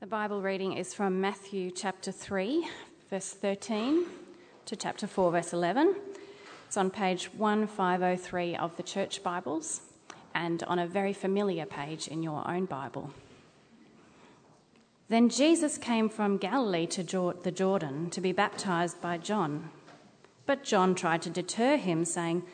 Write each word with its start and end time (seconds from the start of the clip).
The 0.00 0.06
Bible 0.06 0.40
reading 0.40 0.78
is 0.78 0.94
from 0.94 1.20
Matthew 1.20 1.70
chapter 1.70 2.10
3, 2.10 2.66
verse 3.10 3.34
13 3.34 4.06
to 4.64 4.74
chapter 4.74 5.06
4, 5.06 5.30
verse 5.30 5.52
11. 5.52 5.94
It's 6.66 6.78
on 6.78 6.88
page 6.90 7.26
1503 7.34 8.56
of 8.56 8.74
the 8.78 8.82
Church 8.82 9.22
Bibles 9.22 9.82
and 10.34 10.62
on 10.62 10.78
a 10.78 10.86
very 10.86 11.12
familiar 11.12 11.66
page 11.66 12.08
in 12.08 12.22
your 12.22 12.48
own 12.48 12.64
Bible. 12.64 13.10
Then 15.10 15.28
Jesus 15.28 15.76
came 15.76 16.08
from 16.08 16.38
Galilee 16.38 16.86
to 16.86 17.34
the 17.42 17.52
Jordan 17.52 18.08
to 18.08 18.22
be 18.22 18.32
baptized 18.32 19.02
by 19.02 19.18
John. 19.18 19.68
But 20.46 20.64
John 20.64 20.94
tried 20.94 21.20
to 21.22 21.30
deter 21.30 21.76
him, 21.76 22.06
saying, 22.06 22.44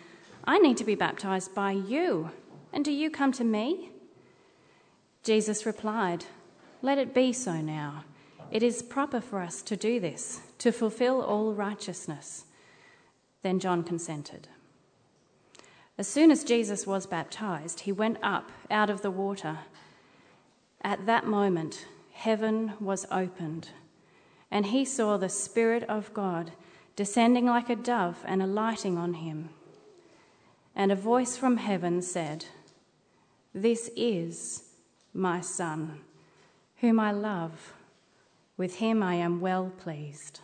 I 0.44 0.58
need 0.58 0.78
to 0.78 0.84
be 0.84 0.96
baptized 0.96 1.54
by 1.54 1.70
you, 1.70 2.32
and 2.72 2.84
do 2.84 2.90
you 2.90 3.08
come 3.08 3.30
to 3.30 3.44
me? 3.44 3.92
Jesus 5.22 5.64
replied, 5.64 6.24
let 6.86 6.98
it 6.98 7.12
be 7.12 7.32
so 7.32 7.60
now. 7.60 8.04
It 8.52 8.62
is 8.62 8.80
proper 8.80 9.20
for 9.20 9.40
us 9.40 9.60
to 9.62 9.76
do 9.76 9.98
this, 9.98 10.40
to 10.58 10.70
fulfill 10.70 11.20
all 11.20 11.52
righteousness. 11.52 12.44
Then 13.42 13.58
John 13.58 13.82
consented. 13.82 14.46
As 15.98 16.06
soon 16.06 16.30
as 16.30 16.44
Jesus 16.44 16.86
was 16.86 17.04
baptized, 17.04 17.80
he 17.80 17.90
went 17.90 18.18
up 18.22 18.52
out 18.70 18.88
of 18.88 19.02
the 19.02 19.10
water. 19.10 19.58
At 20.80 21.06
that 21.06 21.26
moment, 21.26 21.86
heaven 22.12 22.74
was 22.78 23.04
opened, 23.10 23.70
and 24.48 24.66
he 24.66 24.84
saw 24.84 25.16
the 25.16 25.28
Spirit 25.28 25.82
of 25.88 26.14
God 26.14 26.52
descending 26.94 27.46
like 27.46 27.68
a 27.68 27.74
dove 27.74 28.22
and 28.24 28.40
alighting 28.40 28.96
on 28.96 29.14
him. 29.14 29.50
And 30.76 30.92
a 30.92 30.96
voice 30.96 31.36
from 31.36 31.56
heaven 31.56 32.00
said, 32.00 32.46
This 33.52 33.90
is 33.96 34.68
my 35.12 35.40
Son 35.40 36.02
whom 36.80 37.00
I 37.00 37.12
love. 37.12 37.72
With 38.56 38.76
him 38.76 39.02
I 39.02 39.14
am 39.14 39.40
well 39.40 39.72
pleased. 39.78 40.40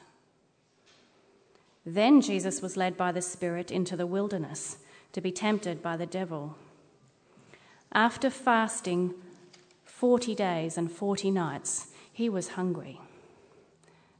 Then 1.85 2.21
Jesus 2.21 2.63
was 2.63 2.77
led 2.77 2.97
by 2.97 3.13
the 3.13 3.23
Spirit 3.23 3.71
into 3.71 3.97
the 3.97 4.07
wilderness 4.07 4.79
to 5.13 5.21
be 5.21 5.33
tempted 5.33 5.83
by 5.83 5.97
the 5.97 6.07
devil. 6.07 6.57
After 7.93 8.31
fasting 8.31 9.15
40 9.85 10.35
days 10.35 10.79
and 10.79 10.91
40 10.91 11.31
nights, 11.31 11.89
he 12.13 12.29
was 12.29 12.51
hungry. 12.51 13.01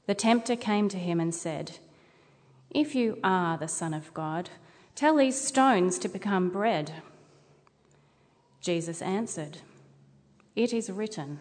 The 0.07 0.15
tempter 0.15 0.57
came 0.57 0.89
to 0.89 0.99
him 0.99 1.21
and 1.21 1.35
said, 1.35 1.79
If 2.71 2.95
you 2.95 3.19
are 3.23 3.57
the 3.57 3.69
Son 3.69 3.95
of 3.95 4.13
God, 4.13 4.51
tell 4.95 5.17
these 5.17 5.41
stones 5.41 5.99
to 6.01 6.09
become 6.09 6.51
bread. 6.51 6.93
Jesus 8.61 9.01
answered, 9.01 9.59
It 10.55 10.73
is 10.73 10.91
written, 10.91 11.41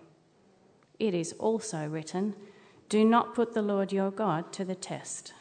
it 1.01 1.15
is 1.15 1.33
also 1.39 1.87
written, 1.87 2.35
Do 2.87 3.03
not 3.03 3.33
put 3.33 3.55
the 3.55 3.63
Lord 3.63 3.91
your 3.91 4.11
God 4.11 4.53
to 4.53 4.63
the 4.63 4.75
test. 4.75 5.33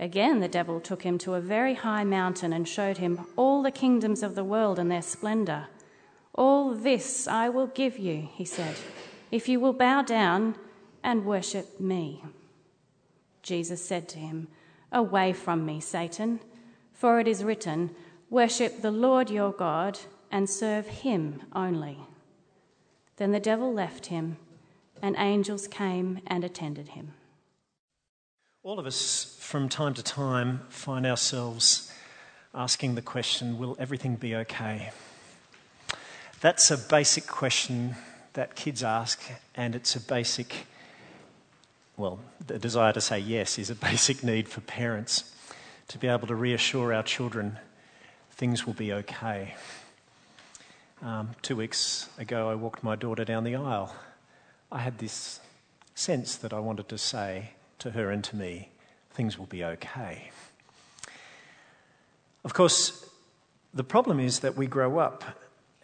Again, 0.00 0.40
the 0.40 0.48
devil 0.48 0.80
took 0.80 1.02
him 1.02 1.18
to 1.18 1.34
a 1.34 1.40
very 1.40 1.74
high 1.74 2.04
mountain 2.04 2.52
and 2.52 2.66
showed 2.66 2.96
him 2.96 3.26
all 3.36 3.62
the 3.62 3.70
kingdoms 3.70 4.22
of 4.22 4.34
the 4.34 4.44
world 4.44 4.78
and 4.78 4.90
their 4.90 5.02
splendor. 5.02 5.66
All 6.34 6.74
this 6.74 7.28
I 7.28 7.50
will 7.50 7.66
give 7.66 7.98
you, 7.98 8.28
he 8.32 8.44
said, 8.46 8.76
if 9.30 9.48
you 9.48 9.60
will 9.60 9.74
bow 9.74 10.00
down 10.00 10.56
and 11.02 11.26
worship 11.26 11.78
me. 11.78 12.24
Jesus 13.42 13.84
said 13.84 14.08
to 14.10 14.18
him, 14.18 14.48
Away 14.92 15.34
from 15.34 15.66
me, 15.66 15.80
Satan, 15.80 16.40
for 16.94 17.20
it 17.20 17.28
is 17.28 17.44
written, 17.44 17.94
Worship 18.30 18.80
the 18.80 18.90
Lord 18.90 19.28
your 19.28 19.52
God 19.52 19.98
and 20.30 20.48
serve 20.48 20.86
him 20.86 21.42
only. 21.52 21.98
Then 23.16 23.32
the 23.32 23.40
devil 23.40 23.72
left 23.72 24.06
him, 24.06 24.36
and 25.00 25.16
angels 25.18 25.66
came 25.66 26.20
and 26.26 26.44
attended 26.44 26.88
him. 26.88 27.14
All 28.62 28.78
of 28.78 28.86
us, 28.86 29.36
from 29.40 29.68
time 29.68 29.94
to 29.94 30.02
time, 30.02 30.60
find 30.68 31.06
ourselves 31.06 31.92
asking 32.54 32.94
the 32.94 33.02
question 33.02 33.58
Will 33.58 33.76
everything 33.78 34.16
be 34.16 34.34
okay? 34.34 34.90
That's 36.40 36.70
a 36.70 36.76
basic 36.76 37.26
question 37.26 37.96
that 38.34 38.54
kids 38.54 38.82
ask, 38.82 39.22
and 39.54 39.74
it's 39.74 39.96
a 39.96 40.00
basic, 40.00 40.66
well, 41.96 42.20
the 42.46 42.58
desire 42.58 42.92
to 42.92 43.00
say 43.00 43.18
yes 43.18 43.58
is 43.58 43.70
a 43.70 43.74
basic 43.90 44.22
need 44.22 44.48
for 44.48 44.60
parents 44.60 45.32
to 45.88 45.98
be 45.98 46.08
able 46.08 46.26
to 46.26 46.34
reassure 46.34 46.92
our 46.92 47.02
children 47.02 47.58
things 48.36 48.66
will 48.66 48.74
be 48.74 48.92
okay. 48.92 49.54
Um, 51.02 51.30
two 51.42 51.56
weeks 51.56 52.08
ago, 52.16 52.48
I 52.48 52.54
walked 52.54 52.82
my 52.82 52.96
daughter 52.96 53.24
down 53.24 53.44
the 53.44 53.54
aisle. 53.54 53.94
I 54.72 54.78
had 54.78 54.96
this 54.98 55.40
sense 55.94 56.36
that 56.36 56.54
I 56.54 56.58
wanted 56.58 56.88
to 56.88 56.96
say 56.96 57.50
to 57.80 57.90
her 57.90 58.10
and 58.10 58.24
to 58.24 58.36
me, 58.36 58.70
things 59.10 59.38
will 59.38 59.46
be 59.46 59.62
okay. 59.62 60.30
Of 62.44 62.54
course, 62.54 63.10
the 63.74 63.84
problem 63.84 64.18
is 64.18 64.40
that 64.40 64.56
we 64.56 64.66
grow 64.66 64.98
up 64.98 65.22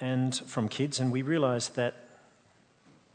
and 0.00 0.34
from 0.34 0.68
kids 0.68 0.98
and 0.98 1.12
we 1.12 1.20
realize 1.20 1.68
that 1.70 1.94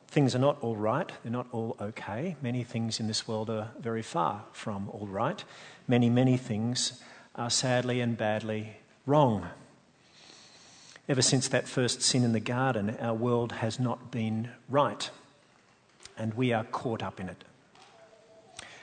things 0.08 0.36
are 0.36 0.40
not 0.40 0.58
all 0.62 0.76
right, 0.76 1.12
they're 1.24 1.32
not 1.32 1.48
all 1.52 1.76
okay. 1.82 2.36
Many 2.44 2.64
things 2.64 3.00
in 3.00 3.08
this 3.08 3.28
world 3.28 3.50
are 3.50 3.72
very 3.80 4.04
far 4.04 4.44
from 4.52 4.88
all 4.90 5.08
right. 5.08 5.44
Many, 5.88 6.12
many 6.12 6.38
things 6.38 7.02
are 7.36 7.50
sadly 7.50 8.02
and 8.02 8.16
badly 8.16 8.78
wrong. 9.08 9.48
Ever 11.10 11.22
since 11.22 11.48
that 11.48 11.70
first 11.70 12.02
sin 12.02 12.26
in 12.26 12.34
the 12.34 12.42
garden, 12.42 12.98
our 13.00 13.14
world 13.14 13.54
has 13.54 13.80
not 13.80 14.12
been 14.12 14.50
right, 14.68 15.10
and 16.18 16.34
we 16.34 16.52
are 16.52 16.66
caught 16.66 17.02
up 17.02 17.22
in 17.22 17.30
it. 17.30 17.46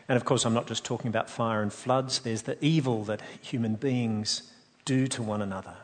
And 0.09 0.17
of 0.17 0.25
course, 0.25 0.47
I'm 0.47 0.55
not 0.55 0.67
just 0.67 0.85
talking 0.85 1.09
about 1.09 1.29
fire 1.29 1.61
and 1.61 1.71
floods, 1.71 2.21
there's 2.21 2.43
the 2.43 2.63
evil 2.65 3.05
that 3.05 3.21
human 3.43 3.75
beings 3.75 4.51
do 4.87 5.07
to 5.09 5.23
one 5.23 5.43
another. 5.43 5.77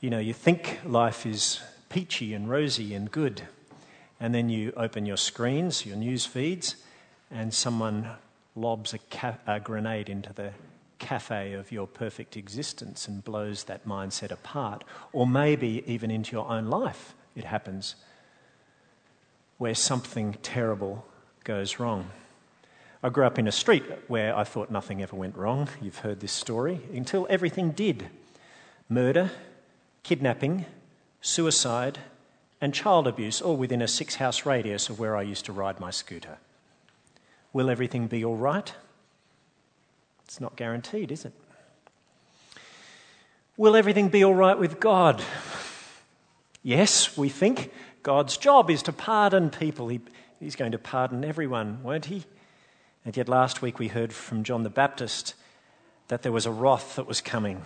You 0.00 0.10
know, 0.10 0.20
you 0.20 0.32
think 0.32 0.78
life 0.84 1.26
is 1.26 1.60
peachy 1.88 2.32
and 2.32 2.48
rosy 2.48 2.94
and 2.94 3.10
good, 3.10 3.42
and 4.20 4.32
then 4.32 4.48
you 4.48 4.72
open 4.76 5.04
your 5.04 5.16
screens, 5.16 5.84
your 5.84 5.96
news 5.96 6.26
feeds, 6.26 6.76
and 7.28 7.52
someone 7.52 8.10
lobs 8.54 8.94
a, 8.94 8.98
ca- 8.98 9.38
a 9.48 9.58
grenade 9.58 10.08
into 10.08 10.32
the 10.32 10.52
cafe 10.98 11.52
of 11.52 11.70
your 11.70 11.86
perfect 11.86 12.36
existence 12.36 13.08
and 13.08 13.24
blows 13.24 13.64
that 13.64 13.86
mindset 13.86 14.30
apart. 14.30 14.84
Or 15.12 15.26
maybe 15.26 15.82
even 15.86 16.10
into 16.10 16.32
your 16.32 16.48
own 16.48 16.66
life, 16.66 17.14
it 17.34 17.44
happens 17.44 17.96
where 19.58 19.74
something 19.74 20.36
terrible 20.42 21.06
goes 21.44 21.78
wrong. 21.78 22.10
I 23.02 23.08
grew 23.08 23.26
up 23.26 23.38
in 23.38 23.46
a 23.46 23.52
street 23.52 23.84
where 24.08 24.36
I 24.36 24.44
thought 24.44 24.70
nothing 24.70 25.02
ever 25.02 25.16
went 25.16 25.36
wrong. 25.36 25.68
You've 25.80 25.98
heard 25.98 26.20
this 26.20 26.32
story. 26.32 26.80
Until 26.92 27.26
everything 27.30 27.70
did 27.70 28.08
murder, 28.88 29.30
kidnapping, 30.02 30.66
suicide, 31.20 31.98
and 32.60 32.72
child 32.74 33.06
abuse, 33.06 33.40
all 33.42 33.56
within 33.56 33.82
a 33.82 33.88
six 33.88 34.16
house 34.16 34.46
radius 34.46 34.88
of 34.88 34.98
where 34.98 35.16
I 35.16 35.22
used 35.22 35.44
to 35.44 35.52
ride 35.52 35.78
my 35.78 35.90
scooter. 35.90 36.38
Will 37.52 37.70
everything 37.70 38.06
be 38.06 38.24
all 38.24 38.36
right? 38.36 38.72
It's 40.26 40.40
not 40.40 40.56
guaranteed, 40.56 41.12
is 41.12 41.24
it? 41.24 41.32
Will 43.56 43.76
everything 43.76 44.08
be 44.08 44.24
all 44.24 44.34
right 44.34 44.58
with 44.58 44.80
God? 44.80 45.22
Yes, 46.62 47.16
we 47.16 47.28
think 47.28 47.72
God's 48.02 48.36
job 48.36 48.68
is 48.68 48.82
to 48.82 48.92
pardon 48.92 49.50
people. 49.50 49.86
He, 49.88 50.00
he's 50.40 50.56
going 50.56 50.72
to 50.72 50.78
pardon 50.78 51.24
everyone, 51.24 51.80
won't 51.82 52.06
he? 52.06 52.24
And 53.04 53.16
yet 53.16 53.28
last 53.28 53.62
week 53.62 53.78
we 53.78 53.88
heard 53.88 54.12
from 54.12 54.42
John 54.42 54.64
the 54.64 54.68
Baptist 54.68 55.34
that 56.08 56.22
there 56.22 56.32
was 56.32 56.44
a 56.44 56.50
wrath 56.50 56.96
that 56.96 57.06
was 57.06 57.20
coming 57.20 57.62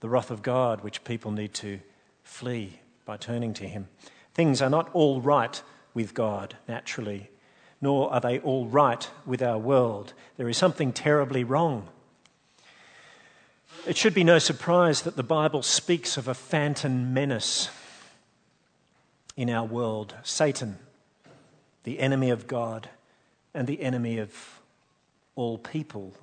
the 0.00 0.08
wrath 0.10 0.30
of 0.30 0.42
God, 0.42 0.82
which 0.82 1.04
people 1.04 1.30
need 1.30 1.54
to 1.54 1.80
flee 2.22 2.80
by 3.06 3.16
turning 3.16 3.54
to 3.54 3.66
him. 3.66 3.88
Things 4.34 4.60
are 4.60 4.68
not 4.68 4.90
all 4.92 5.22
right 5.22 5.60
with 5.94 6.12
God, 6.12 6.54
naturally 6.68 7.30
nor 7.80 8.12
are 8.12 8.20
they 8.20 8.38
all 8.40 8.66
right 8.66 9.08
with 9.24 9.42
our 9.42 9.58
world. 9.58 10.12
There 10.36 10.48
is 10.48 10.56
something 10.56 10.92
terribly 10.92 11.44
wrong. 11.44 11.88
It 13.86 13.96
should 13.96 14.14
be 14.14 14.24
no 14.24 14.38
surprise 14.38 15.02
that 15.02 15.16
the 15.16 15.22
Bible 15.22 15.62
speaks 15.62 16.16
of 16.16 16.26
a 16.26 16.34
phantom 16.34 17.14
menace. 17.14 17.70
in 19.36 19.50
our 19.50 19.64
world 19.64 20.14
Satan, 20.22 20.78
the 21.84 22.00
enemy 22.00 22.30
of 22.30 22.46
God, 22.46 22.88
and 23.54 23.66
the 23.66 23.82
enemy 23.82 24.18
of 24.18 24.60
all 25.34 25.58
people, 25.58 26.14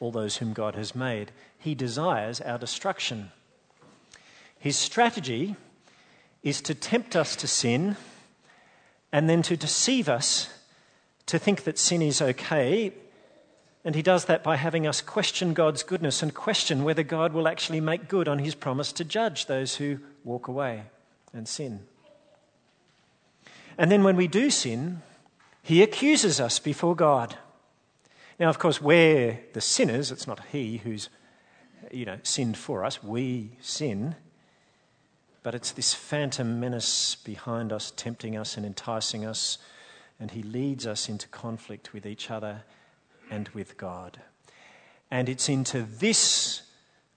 all 0.00 0.12
those 0.12 0.36
whom 0.36 0.52
God 0.52 0.74
has 0.76 0.94
made. 0.94 1.32
He 1.58 1.74
desires 1.74 2.40
our 2.40 2.58
destruction. 2.58 3.30
His 4.58 4.76
strategy 4.76 5.56
is 6.42 6.60
to 6.62 6.74
tempt 6.74 7.16
us 7.16 7.36
to 7.36 7.46
sin 7.46 7.96
and 9.12 9.28
then 9.28 9.42
to 9.42 9.56
deceive 9.56 10.08
us 10.08 10.48
to 11.26 11.38
think 11.38 11.64
that 11.64 11.78
sin 11.78 12.02
is 12.02 12.22
okay. 12.22 12.92
And 13.84 13.94
he 13.94 14.02
does 14.02 14.24
that 14.24 14.42
by 14.42 14.56
having 14.56 14.86
us 14.86 15.00
question 15.00 15.54
God's 15.54 15.82
goodness 15.82 16.22
and 16.22 16.34
question 16.34 16.84
whether 16.84 17.02
God 17.02 17.32
will 17.32 17.48
actually 17.48 17.80
make 17.80 18.08
good 18.08 18.28
on 18.28 18.38
his 18.38 18.54
promise 18.54 18.92
to 18.92 19.04
judge 19.04 19.46
those 19.46 19.76
who 19.76 19.98
walk 20.24 20.48
away 20.48 20.84
and 21.32 21.46
sin. 21.46 21.80
And 23.76 23.90
then 23.90 24.02
when 24.02 24.16
we 24.16 24.28
do 24.28 24.50
sin, 24.50 25.02
he 25.62 25.82
accuses 25.82 26.40
us 26.40 26.58
before 26.58 26.94
God. 26.94 27.36
Now, 28.38 28.48
of 28.48 28.58
course, 28.58 28.80
we're 28.80 29.40
the 29.52 29.60
sinners. 29.60 30.10
It's 30.10 30.26
not 30.26 30.40
he 30.50 30.78
who's, 30.78 31.08
you 31.90 32.04
know, 32.04 32.18
sinned 32.22 32.56
for 32.56 32.84
us. 32.84 33.02
We 33.02 33.50
sin. 33.60 34.16
But 35.42 35.54
it's 35.54 35.72
this 35.72 35.92
phantom 35.92 36.60
menace 36.60 37.16
behind 37.16 37.72
us, 37.72 37.92
tempting 37.96 38.36
us 38.36 38.56
and 38.56 38.64
enticing 38.64 39.24
us, 39.24 39.58
and 40.20 40.30
he 40.30 40.42
leads 40.42 40.86
us 40.86 41.08
into 41.08 41.26
conflict 41.28 41.92
with 41.92 42.06
each 42.06 42.30
other 42.30 42.62
and 43.30 43.48
with 43.48 43.76
God. 43.76 44.20
And 45.10 45.28
it's 45.28 45.48
into 45.48 45.82
this 45.82 46.62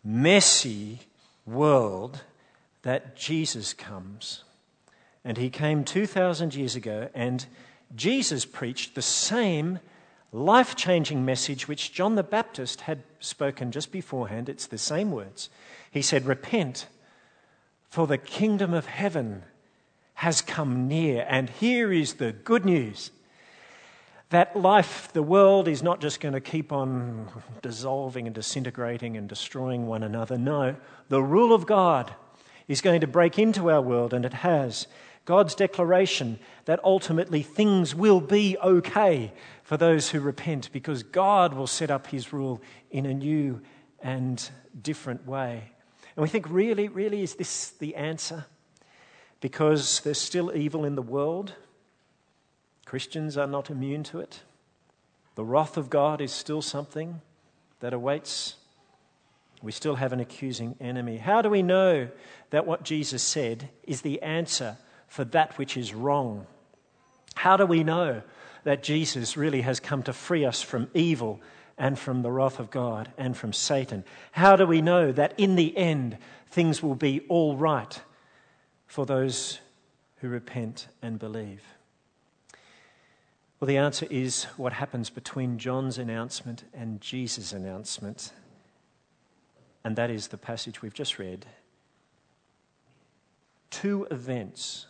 messy 0.03 1.01
world 1.45 2.21
that 2.81 3.15
Jesus 3.15 3.73
comes. 3.73 4.43
And 5.23 5.37
he 5.37 5.49
came 5.49 5.83
2,000 5.83 6.55
years 6.55 6.75
ago, 6.75 7.09
and 7.13 7.45
Jesus 7.95 8.45
preached 8.45 8.95
the 8.95 9.01
same 9.01 9.79
life 10.31 10.75
changing 10.75 11.23
message 11.23 11.67
which 11.67 11.93
John 11.93 12.15
the 12.15 12.23
Baptist 12.23 12.81
had 12.81 13.03
spoken 13.19 13.71
just 13.71 13.91
beforehand. 13.91 14.49
It's 14.49 14.67
the 14.67 14.77
same 14.77 15.11
words. 15.11 15.49
He 15.89 16.01
said, 16.01 16.25
Repent 16.25 16.87
for 17.89 18.07
the 18.07 18.17
kingdom 18.17 18.73
of 18.73 18.85
heaven 18.85 19.43
has 20.15 20.41
come 20.41 20.87
near. 20.87 21.25
And 21.29 21.49
here 21.49 21.91
is 21.91 22.15
the 22.15 22.31
good 22.31 22.65
news 22.65 23.11
that 24.29 24.55
life, 24.55 25.09
the 25.13 25.23
world, 25.23 25.67
is 25.67 25.83
not 25.83 26.01
just 26.01 26.19
going 26.19 26.33
to 26.33 26.41
keep 26.41 26.71
on 26.71 27.29
dissolving 27.61 28.25
and 28.25 28.35
disintegrating 28.35 29.17
and 29.17 29.29
destroying 29.29 29.87
one 29.87 30.03
another. 30.03 30.37
No, 30.37 30.75
the 31.09 31.21
rule 31.21 31.53
of 31.53 31.65
God 31.65 32.13
is 32.67 32.81
going 32.81 33.01
to 33.01 33.07
break 33.07 33.37
into 33.37 33.69
our 33.69 33.81
world, 33.81 34.13
and 34.13 34.25
it 34.25 34.33
has. 34.33 34.87
God's 35.25 35.55
declaration 35.55 36.39
that 36.65 36.83
ultimately 36.83 37.43
things 37.43 37.95
will 37.95 38.21
be 38.21 38.57
okay 38.63 39.31
for 39.63 39.77
those 39.77 40.09
who 40.09 40.19
repent 40.19 40.69
because 40.71 41.01
God 41.03 41.53
will 41.53 41.67
set 41.67 41.89
up 41.89 42.07
his 42.07 42.33
rule 42.33 42.61
in 42.91 43.05
a 43.05 43.13
new 43.13 43.61
and 44.01 44.49
different 44.79 45.25
way. 45.25 45.71
And 46.15 46.23
we 46.23 46.29
think, 46.29 46.49
really, 46.49 46.87
really, 46.87 47.21
is 47.21 47.35
this 47.35 47.69
the 47.71 47.95
answer? 47.95 48.45
Because 49.41 49.99
there's 50.01 50.19
still 50.19 50.55
evil 50.55 50.85
in 50.85 50.95
the 50.95 51.01
world. 51.01 51.53
Christians 52.85 53.37
are 53.37 53.47
not 53.47 53.69
immune 53.69 54.03
to 54.03 54.19
it. 54.19 54.41
The 55.35 55.43
wrath 55.43 55.75
of 55.75 55.89
God 55.89 56.21
is 56.21 56.31
still 56.31 56.61
something 56.61 57.21
that 57.81 57.93
awaits. 57.93 58.55
We 59.61 59.71
still 59.71 59.95
have 59.95 60.13
an 60.13 60.19
accusing 60.21 60.75
enemy. 60.79 61.17
How 61.17 61.41
do 61.41 61.49
we 61.49 61.61
know 61.61 62.09
that 62.51 62.65
what 62.65 62.83
Jesus 62.83 63.21
said 63.21 63.69
is 63.83 64.01
the 64.01 64.21
answer 64.21 64.77
for 65.07 65.25
that 65.25 65.57
which 65.57 65.75
is 65.75 65.93
wrong? 65.93 66.47
How 67.35 67.57
do 67.57 67.65
we 67.65 67.83
know 67.83 68.21
that 68.63 68.83
Jesus 68.83 69.35
really 69.35 69.61
has 69.61 69.79
come 69.79 70.03
to 70.03 70.13
free 70.13 70.45
us 70.45 70.61
from 70.61 70.89
evil 70.93 71.41
and 71.77 71.97
from 71.97 72.21
the 72.21 72.31
wrath 72.31 72.59
of 72.59 72.71
God 72.71 73.11
and 73.17 73.35
from 73.35 73.53
Satan? 73.53 74.03
How 74.31 74.55
do 74.55 74.65
we 74.65 74.81
know 74.81 75.11
that 75.11 75.33
in 75.37 75.55
the 75.55 75.75
end 75.77 76.17
things 76.49 76.81
will 76.81 76.95
be 76.95 77.21
all 77.27 77.55
right 77.55 78.01
for 78.87 79.05
those 79.05 79.59
who 80.17 80.29
repent 80.29 80.87
and 81.01 81.19
believe? 81.19 81.63
Well, 83.59 83.67
the 83.67 83.77
answer 83.77 84.07
is 84.09 84.45
what 84.57 84.73
happens 84.73 85.09
between 85.09 85.57
John's 85.57 85.97
announcement 85.97 86.65
and 86.73 86.99
Jesus' 87.01 87.53
announcement, 87.53 88.31
and 89.83 89.95
that 89.95 90.09
is 90.09 90.27
the 90.27 90.37
passage 90.37 90.81
we've 90.81 90.93
just 90.93 91.19
read. 91.19 91.45
Two 93.69 94.07
events 94.11 94.87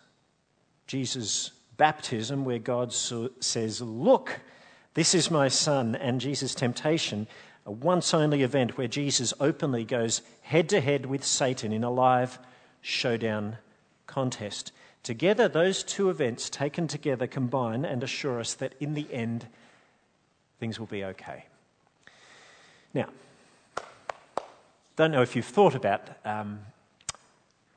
Jesus' 0.87 1.51
baptism, 1.77 2.45
where 2.45 2.59
God 2.59 2.93
says, 2.93 3.81
Look, 3.81 4.39
this 4.95 5.13
is 5.13 5.29
my 5.29 5.49
son, 5.49 5.95
and 5.95 6.21
Jesus' 6.21 6.55
temptation, 6.55 7.27
a 7.65 7.71
once 7.71 8.13
only 8.13 8.43
event 8.43 8.77
where 8.77 8.87
Jesus 8.87 9.33
openly 9.39 9.83
goes 9.83 10.21
head 10.41 10.69
to 10.69 10.79
head 10.79 11.05
with 11.05 11.23
Satan 11.23 11.73
in 11.73 11.83
a 11.83 11.91
live 11.91 12.39
showdown 12.81 13.57
contest. 14.07 14.71
Together, 15.03 15.47
those 15.47 15.83
two 15.83 16.09
events 16.09 16.49
taken 16.49 16.87
together 16.87 17.27
combine 17.27 17.83
and 17.83 18.03
assure 18.03 18.39
us 18.39 18.53
that 18.55 18.73
in 18.79 18.93
the 18.93 19.05
end, 19.11 19.47
things 20.61 20.79
will 20.79 20.87
be 20.87 21.03
okay. 21.03 21.45
Now, 22.93 23.09
don't 24.95 25.11
know 25.11 25.21
if 25.21 25.35
you've 25.35 25.45
thought 25.45 25.75
about 25.75 26.07
um, 26.23 26.59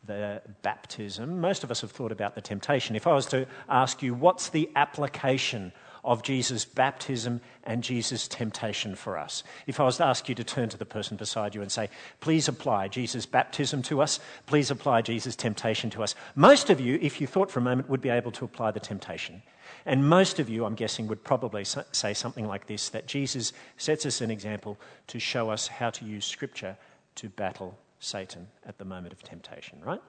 the 0.06 0.40
baptism. 0.62 1.40
Most 1.40 1.64
of 1.64 1.70
us 1.72 1.80
have 1.80 1.90
thought 1.90 2.12
about 2.12 2.36
the 2.36 2.40
temptation. 2.40 2.94
If 2.94 3.08
I 3.08 3.12
was 3.12 3.26
to 3.26 3.46
ask 3.68 4.02
you, 4.02 4.14
what's 4.14 4.50
the 4.50 4.70
application 4.76 5.72
of 6.04 6.22
Jesus' 6.22 6.64
baptism 6.64 7.40
and 7.64 7.82
Jesus' 7.82 8.28
temptation 8.28 8.94
for 8.94 9.18
us. 9.18 9.42
If 9.66 9.80
I 9.80 9.84
was 9.84 9.98
to 9.98 10.04
ask 10.04 10.28
you 10.28 10.34
to 10.34 10.44
turn 10.44 10.68
to 10.70 10.76
the 10.76 10.84
person 10.84 11.16
beside 11.16 11.54
you 11.54 11.62
and 11.62 11.70
say, 11.70 11.88
please 12.20 12.48
apply 12.48 12.88
Jesus' 12.88 13.26
baptism 13.26 13.82
to 13.82 14.00
us, 14.00 14.20
please 14.46 14.70
apply 14.70 15.02
Jesus' 15.02 15.36
temptation 15.36 15.90
to 15.90 16.02
us, 16.02 16.14
most 16.34 16.70
of 16.70 16.80
you, 16.80 16.98
if 17.00 17.20
you 17.20 17.26
thought 17.26 17.50
for 17.50 17.60
a 17.60 17.62
moment, 17.62 17.88
would 17.88 18.00
be 18.00 18.08
able 18.08 18.32
to 18.32 18.44
apply 18.44 18.70
the 18.70 18.80
temptation. 18.80 19.42
And 19.84 20.08
most 20.08 20.38
of 20.38 20.48
you, 20.48 20.64
I'm 20.64 20.74
guessing, 20.74 21.06
would 21.08 21.24
probably 21.24 21.64
say 21.64 22.14
something 22.14 22.46
like 22.46 22.66
this 22.66 22.88
that 22.90 23.06
Jesus 23.06 23.52
sets 23.76 24.06
us 24.06 24.20
an 24.20 24.30
example 24.30 24.78
to 25.08 25.18
show 25.18 25.50
us 25.50 25.66
how 25.66 25.90
to 25.90 26.04
use 26.04 26.24
Scripture 26.24 26.76
to 27.16 27.28
battle 27.28 27.76
Satan 28.00 28.46
at 28.66 28.78
the 28.78 28.84
moment 28.84 29.12
of 29.12 29.22
temptation, 29.22 29.80
right? 29.84 30.00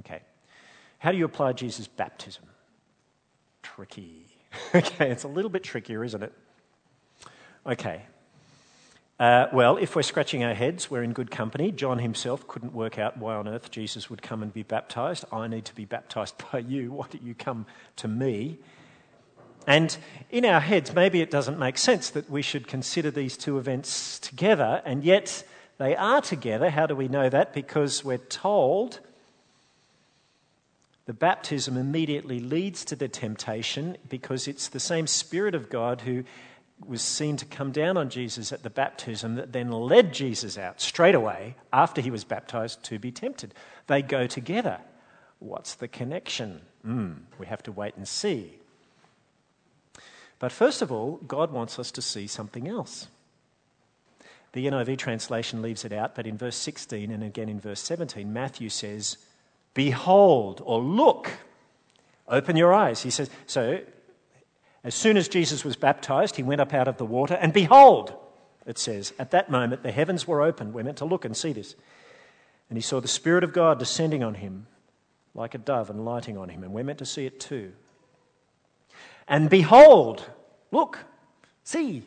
Okay. 0.00 0.20
How 0.98 1.12
do 1.12 1.18
you 1.18 1.24
apply 1.24 1.52
Jesus' 1.54 1.88
baptism? 1.88 2.44
Tricky. 3.62 4.29
okay, 4.74 5.10
it's 5.10 5.24
a 5.24 5.28
little 5.28 5.50
bit 5.50 5.62
trickier, 5.62 6.04
isn't 6.04 6.22
it? 6.22 6.32
Okay. 7.66 8.02
Uh, 9.18 9.48
well, 9.52 9.76
if 9.76 9.94
we're 9.94 10.02
scratching 10.02 10.42
our 10.42 10.54
heads, 10.54 10.90
we're 10.90 11.02
in 11.02 11.12
good 11.12 11.30
company. 11.30 11.70
John 11.70 11.98
himself 11.98 12.48
couldn't 12.48 12.72
work 12.72 12.98
out 12.98 13.18
why 13.18 13.34
on 13.34 13.46
earth 13.46 13.70
Jesus 13.70 14.08
would 14.08 14.22
come 14.22 14.42
and 14.42 14.52
be 14.52 14.62
baptized. 14.62 15.26
I 15.30 15.46
need 15.46 15.66
to 15.66 15.74
be 15.74 15.84
baptized 15.84 16.36
by 16.52 16.60
you. 16.60 16.92
Why 16.92 17.06
don't 17.10 17.22
you 17.22 17.34
come 17.34 17.66
to 17.96 18.08
me? 18.08 18.58
And 19.66 19.94
in 20.30 20.46
our 20.46 20.60
heads, 20.60 20.94
maybe 20.94 21.20
it 21.20 21.30
doesn't 21.30 21.58
make 21.58 21.76
sense 21.76 22.08
that 22.10 22.30
we 22.30 22.40
should 22.40 22.66
consider 22.66 23.10
these 23.10 23.36
two 23.36 23.58
events 23.58 24.18
together, 24.18 24.80
and 24.86 25.04
yet 25.04 25.44
they 25.76 25.94
are 25.94 26.22
together. 26.22 26.70
How 26.70 26.86
do 26.86 26.96
we 26.96 27.08
know 27.08 27.28
that? 27.28 27.52
Because 27.52 28.02
we're 28.02 28.16
told 28.16 29.00
the 31.10 31.14
baptism 31.14 31.76
immediately 31.76 32.38
leads 32.38 32.84
to 32.84 32.94
the 32.94 33.08
temptation 33.08 33.96
because 34.08 34.46
it's 34.46 34.68
the 34.68 34.78
same 34.78 35.08
Spirit 35.08 35.56
of 35.56 35.68
God 35.68 36.02
who 36.02 36.22
was 36.86 37.02
seen 37.02 37.36
to 37.38 37.44
come 37.44 37.72
down 37.72 37.96
on 37.96 38.10
Jesus 38.10 38.52
at 38.52 38.62
the 38.62 38.70
baptism 38.70 39.34
that 39.34 39.52
then 39.52 39.72
led 39.72 40.14
Jesus 40.14 40.56
out 40.56 40.80
straight 40.80 41.16
away 41.16 41.56
after 41.72 42.00
he 42.00 42.12
was 42.12 42.22
baptized 42.22 42.84
to 42.84 43.00
be 43.00 43.10
tempted. 43.10 43.52
They 43.88 44.02
go 44.02 44.28
together. 44.28 44.78
What's 45.40 45.74
the 45.74 45.88
connection? 45.88 46.60
Mm, 46.86 47.22
we 47.40 47.46
have 47.46 47.64
to 47.64 47.72
wait 47.72 47.96
and 47.96 48.06
see. 48.06 48.60
But 50.38 50.52
first 50.52 50.80
of 50.80 50.92
all, 50.92 51.16
God 51.26 51.50
wants 51.50 51.76
us 51.80 51.90
to 51.90 52.02
see 52.02 52.28
something 52.28 52.68
else. 52.68 53.08
The 54.52 54.64
NIV 54.66 54.98
translation 54.98 55.60
leaves 55.60 55.84
it 55.84 55.92
out, 55.92 56.14
but 56.14 56.28
in 56.28 56.38
verse 56.38 56.54
16 56.54 57.10
and 57.10 57.24
again 57.24 57.48
in 57.48 57.58
verse 57.58 57.80
17, 57.80 58.32
Matthew 58.32 58.68
says, 58.68 59.16
Behold, 59.74 60.62
or 60.64 60.80
look, 60.80 61.30
open 62.28 62.56
your 62.56 62.72
eyes. 62.72 63.02
He 63.02 63.10
says, 63.10 63.30
so 63.46 63.80
as 64.82 64.94
soon 64.94 65.16
as 65.16 65.28
Jesus 65.28 65.64
was 65.64 65.76
baptized, 65.76 66.36
he 66.36 66.42
went 66.42 66.60
up 66.60 66.72
out 66.72 66.88
of 66.88 66.96
the 66.96 67.04
water, 67.04 67.34
and 67.34 67.52
behold, 67.52 68.14
it 68.66 68.78
says, 68.78 69.12
at 69.18 69.30
that 69.30 69.50
moment 69.50 69.82
the 69.82 69.92
heavens 69.92 70.26
were 70.26 70.42
opened. 70.42 70.74
We're 70.74 70.84
meant 70.84 70.98
to 70.98 71.04
look 71.04 71.24
and 71.24 71.36
see 71.36 71.52
this. 71.52 71.74
And 72.68 72.76
he 72.76 72.82
saw 72.82 73.00
the 73.00 73.08
Spirit 73.08 73.44
of 73.44 73.52
God 73.52 73.78
descending 73.78 74.22
on 74.22 74.34
him 74.34 74.66
like 75.34 75.54
a 75.54 75.58
dove 75.58 75.90
and 75.90 76.04
lighting 76.04 76.36
on 76.36 76.48
him. 76.48 76.62
And 76.62 76.72
we're 76.72 76.84
meant 76.84 76.98
to 76.98 77.06
see 77.06 77.26
it 77.26 77.40
too. 77.40 77.72
And 79.26 79.50
behold, 79.50 80.28
look, 80.70 80.98
see, 81.64 82.04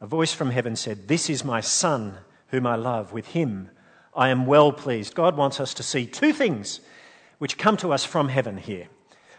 a 0.00 0.06
voice 0.06 0.32
from 0.32 0.50
heaven 0.50 0.76
said, 0.76 1.08
This 1.08 1.28
is 1.28 1.44
my 1.44 1.60
Son, 1.60 2.18
whom 2.48 2.66
I 2.66 2.76
love. 2.76 3.12
With 3.12 3.28
him 3.28 3.70
I 4.14 4.28
am 4.28 4.46
well 4.46 4.72
pleased. 4.72 5.14
God 5.14 5.36
wants 5.36 5.60
us 5.60 5.74
to 5.74 5.82
see 5.82 6.06
two 6.06 6.32
things 6.32 6.80
which 7.38 7.58
come 7.58 7.76
to 7.78 7.92
us 7.92 8.04
from 8.04 8.28
heaven 8.28 8.58
here. 8.58 8.88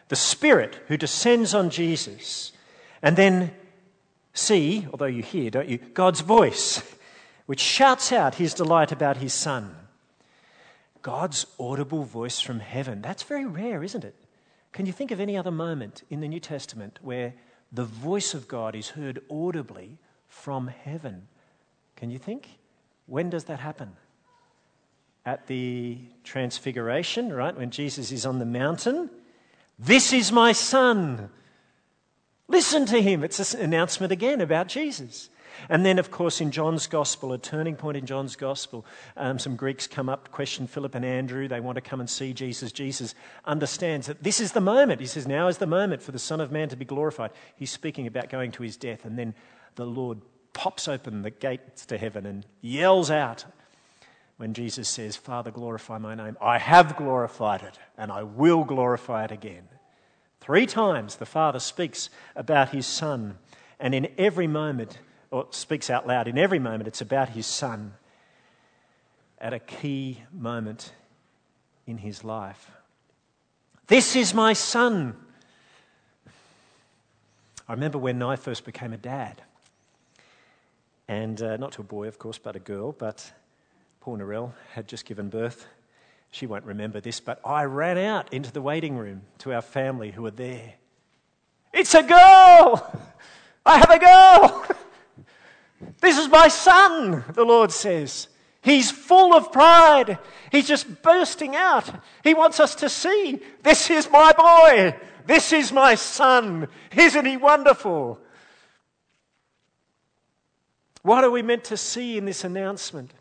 The 0.07 0.15
Spirit 0.15 0.79
who 0.87 0.97
descends 0.97 1.53
on 1.53 1.69
Jesus, 1.69 2.51
and 3.01 3.15
then 3.15 3.51
see, 4.33 4.87
although 4.91 5.05
you 5.05 5.21
hear, 5.21 5.49
don't 5.49 5.69
you, 5.69 5.77
God's 5.77 6.21
voice, 6.21 6.81
which 7.45 7.59
shouts 7.59 8.11
out 8.11 8.35
his 8.35 8.53
delight 8.53 8.91
about 8.91 9.17
his 9.17 9.33
Son. 9.33 9.75
God's 11.01 11.45
audible 11.59 12.03
voice 12.03 12.39
from 12.39 12.59
heaven. 12.59 13.01
That's 13.01 13.23
very 13.23 13.45
rare, 13.45 13.83
isn't 13.83 14.03
it? 14.03 14.15
Can 14.71 14.85
you 14.85 14.91
think 14.91 15.11
of 15.11 15.19
any 15.19 15.37
other 15.37 15.51
moment 15.51 16.03
in 16.09 16.19
the 16.19 16.27
New 16.27 16.39
Testament 16.39 16.99
where 17.01 17.33
the 17.71 17.85
voice 17.85 18.33
of 18.33 18.47
God 18.47 18.75
is 18.75 18.89
heard 18.89 19.21
audibly 19.29 19.97
from 20.27 20.67
heaven? 20.67 21.27
Can 21.95 22.09
you 22.11 22.19
think? 22.19 22.59
When 23.05 23.29
does 23.29 23.45
that 23.45 23.59
happen? 23.59 23.93
At 25.25 25.47
the 25.47 25.97
Transfiguration, 26.23 27.33
right? 27.33 27.55
When 27.55 27.71
Jesus 27.71 28.11
is 28.11 28.25
on 28.25 28.39
the 28.39 28.45
mountain. 28.45 29.09
This 29.77 30.13
is 30.13 30.31
my 30.31 30.51
Son. 30.51 31.29
Listen 32.47 32.85
to 32.87 33.01
him. 33.01 33.23
It's 33.23 33.53
an 33.53 33.61
announcement 33.61 34.11
again 34.11 34.41
about 34.41 34.67
Jesus. 34.67 35.29
And 35.67 35.85
then, 35.85 35.99
of 35.99 36.11
course, 36.11 36.39
in 36.41 36.51
John's 36.51 36.87
Gospel, 36.87 37.33
a 37.33 37.37
turning 37.37 37.75
point 37.75 37.97
in 37.97 38.05
John's 38.05 38.35
Gospel, 38.35 38.85
um, 39.17 39.39
some 39.39 39.55
Greeks 39.55 39.87
come 39.87 40.07
up, 40.07 40.31
question 40.31 40.67
Philip 40.67 40.95
and 40.95 41.03
Andrew. 41.03 41.47
They 41.47 41.59
want 41.59 41.75
to 41.75 41.81
come 41.81 41.99
and 41.99 42.09
see 42.09 42.33
Jesus. 42.33 42.71
Jesus 42.71 43.15
understands 43.45 44.07
that 44.07 44.23
this 44.23 44.39
is 44.39 44.53
the 44.53 44.61
moment. 44.61 45.01
He 45.01 45.07
says, 45.07 45.27
Now 45.27 45.47
is 45.47 45.57
the 45.57 45.67
moment 45.67 46.01
for 46.01 46.11
the 46.11 46.19
Son 46.19 46.39
of 46.39 46.51
Man 46.51 46.69
to 46.69 46.75
be 46.75 46.85
glorified. 46.85 47.31
He's 47.55 47.71
speaking 47.71 48.07
about 48.07 48.29
going 48.29 48.51
to 48.53 48.63
his 48.63 48.77
death. 48.77 49.05
And 49.05 49.17
then 49.17 49.33
the 49.75 49.85
Lord 49.85 50.21
pops 50.53 50.87
open 50.87 51.21
the 51.21 51.31
gates 51.31 51.85
to 51.87 51.97
heaven 51.97 52.25
and 52.25 52.45
yells 52.61 53.11
out 53.11 53.45
when 54.39 54.53
Jesus 54.53 54.87
says, 54.87 55.17
Father, 55.17 55.51
glorify 55.51 55.97
my 55.97 56.15
name. 56.15 56.37
I 56.41 56.59
have 56.59 56.95
glorified 56.95 57.61
it, 57.61 57.77
and 57.97 58.09
I 58.09 58.23
will 58.23 58.63
glorify 58.63 59.25
it 59.25 59.31
again. 59.31 59.67
Three 60.39 60.65
times 60.65 61.17
the 61.17 61.25
Father 61.25 61.59
speaks 61.59 62.09
about 62.37 62.69
his 62.69 62.87
Son, 62.87 63.37
and 63.81 63.93
in 63.93 64.07
every 64.17 64.47
moment, 64.47 64.97
or 65.29 65.47
speaks 65.49 65.89
out 65.89 66.07
loud. 66.07 66.29
In 66.29 66.37
every 66.37 66.57
moment, 66.57 66.87
it's 66.87 67.01
about 67.01 67.27
his 67.27 67.45
son 67.45 67.95
at 69.39 69.51
a 69.51 69.59
key 69.59 70.23
moment 70.31 70.93
in 71.85 71.97
his 71.97 72.23
life. 72.23 72.71
This 73.87 74.15
is 74.15 74.33
my 74.33 74.53
son. 74.53 75.17
I 77.67 77.73
remember 77.73 77.97
when 77.97 78.23
I 78.23 78.37
first 78.37 78.63
became 78.63 78.93
a 78.93 78.97
dad, 78.97 79.41
and 81.09 81.41
uh, 81.41 81.57
not 81.57 81.73
to 81.73 81.81
a 81.81 81.83
boy, 81.83 82.07
of 82.07 82.17
course, 82.17 82.37
but 82.37 82.55
a 82.55 82.59
girl, 82.59 82.93
but 82.93 83.33
poor 83.99 84.17
Narelle 84.17 84.53
had 84.73 84.87
just 84.87 85.05
given 85.05 85.29
birth. 85.29 85.67
She 86.31 86.45
won't 86.45 86.65
remember 86.65 87.01
this, 87.01 87.19
but 87.19 87.39
I 87.45 87.63
ran 87.63 87.97
out 87.97 88.33
into 88.33 88.51
the 88.51 88.61
waiting 88.61 88.97
room 88.97 89.23
to 89.39 89.53
our 89.53 89.61
family 89.61 90.11
who 90.11 90.23
were 90.23 90.31
there. 90.31 90.73
It's 91.73 91.93
a 91.95 92.03
girl! 92.03 93.01
I 93.65 93.77
have 93.77 93.89
a 93.89 93.99
girl! 93.99 94.65
This 96.01 96.17
is 96.17 96.27
my 96.27 96.47
son, 96.47 97.23
the 97.33 97.45
Lord 97.45 97.71
says. 97.71 98.27
He's 98.61 98.91
full 98.91 99.33
of 99.33 99.51
pride. 99.51 100.19
He's 100.51 100.67
just 100.67 101.01
bursting 101.01 101.55
out. 101.55 101.89
He 102.23 102.33
wants 102.33 102.59
us 102.59 102.75
to 102.75 102.89
see 102.89 103.39
this 103.63 103.89
is 103.89 104.09
my 104.11 104.33
boy. 104.33 104.95
This 105.25 105.53
is 105.53 105.71
my 105.71 105.95
son. 105.95 106.67
Isn't 106.95 107.25
he 107.25 107.37
wonderful? 107.37 108.19
What 111.01 111.23
are 111.23 111.31
we 111.31 111.41
meant 111.41 111.63
to 111.65 111.77
see 111.77 112.17
in 112.17 112.25
this 112.25 112.43
announcement? 112.43 113.13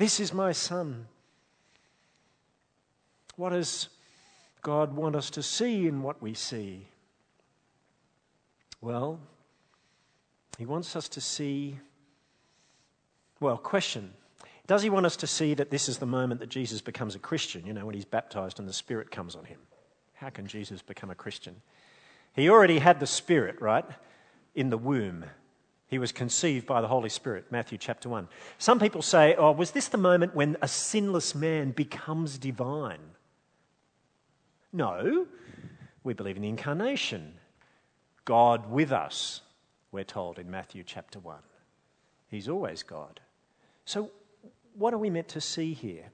This 0.00 0.18
is 0.18 0.32
my 0.32 0.52
son. 0.52 1.06
What 3.36 3.50
does 3.50 3.90
God 4.62 4.96
want 4.96 5.14
us 5.14 5.28
to 5.30 5.42
see 5.42 5.86
in 5.86 6.02
what 6.02 6.22
we 6.22 6.32
see? 6.32 6.86
Well, 8.80 9.20
He 10.56 10.64
wants 10.64 10.96
us 10.96 11.06
to 11.10 11.20
see 11.20 11.78
well, 13.40 13.58
question 13.58 14.12
Does 14.66 14.82
he 14.82 14.90
want 14.90 15.04
us 15.04 15.16
to 15.16 15.26
see 15.26 15.52
that 15.52 15.70
this 15.70 15.86
is 15.86 15.98
the 15.98 16.06
moment 16.06 16.40
that 16.40 16.48
Jesus 16.48 16.80
becomes 16.80 17.14
a 17.14 17.18
Christian, 17.18 17.66
you 17.66 17.74
know, 17.74 17.84
when 17.84 17.94
he's 17.94 18.06
baptized 18.06 18.58
and 18.58 18.66
the 18.66 18.72
Spirit 18.72 19.10
comes 19.10 19.34
on 19.34 19.44
him? 19.44 19.58
How 20.14 20.30
can 20.30 20.46
Jesus 20.46 20.80
become 20.80 21.10
a 21.10 21.14
Christian? 21.14 21.56
He 22.34 22.48
already 22.48 22.78
had 22.78 23.00
the 23.00 23.06
Spirit, 23.06 23.60
right, 23.60 23.84
in 24.54 24.70
the 24.70 24.78
womb. 24.78 25.26
He 25.90 25.98
was 25.98 26.12
conceived 26.12 26.66
by 26.66 26.80
the 26.80 26.86
Holy 26.86 27.08
Spirit, 27.08 27.46
Matthew 27.50 27.76
chapter 27.76 28.08
1. 28.08 28.28
Some 28.58 28.78
people 28.78 29.02
say, 29.02 29.34
oh, 29.34 29.50
was 29.50 29.72
this 29.72 29.88
the 29.88 29.98
moment 29.98 30.36
when 30.36 30.56
a 30.62 30.68
sinless 30.68 31.34
man 31.34 31.72
becomes 31.72 32.38
divine? 32.38 33.00
No. 34.72 35.26
We 36.04 36.14
believe 36.14 36.36
in 36.36 36.42
the 36.42 36.48
incarnation. 36.48 37.34
God 38.24 38.70
with 38.70 38.92
us, 38.92 39.40
we're 39.90 40.04
told 40.04 40.38
in 40.38 40.48
Matthew 40.48 40.84
chapter 40.86 41.18
1. 41.18 41.36
He's 42.28 42.48
always 42.48 42.84
God. 42.84 43.18
So, 43.84 44.12
what 44.74 44.94
are 44.94 44.98
we 44.98 45.10
meant 45.10 45.26
to 45.30 45.40
see 45.40 45.74
here 45.74 46.04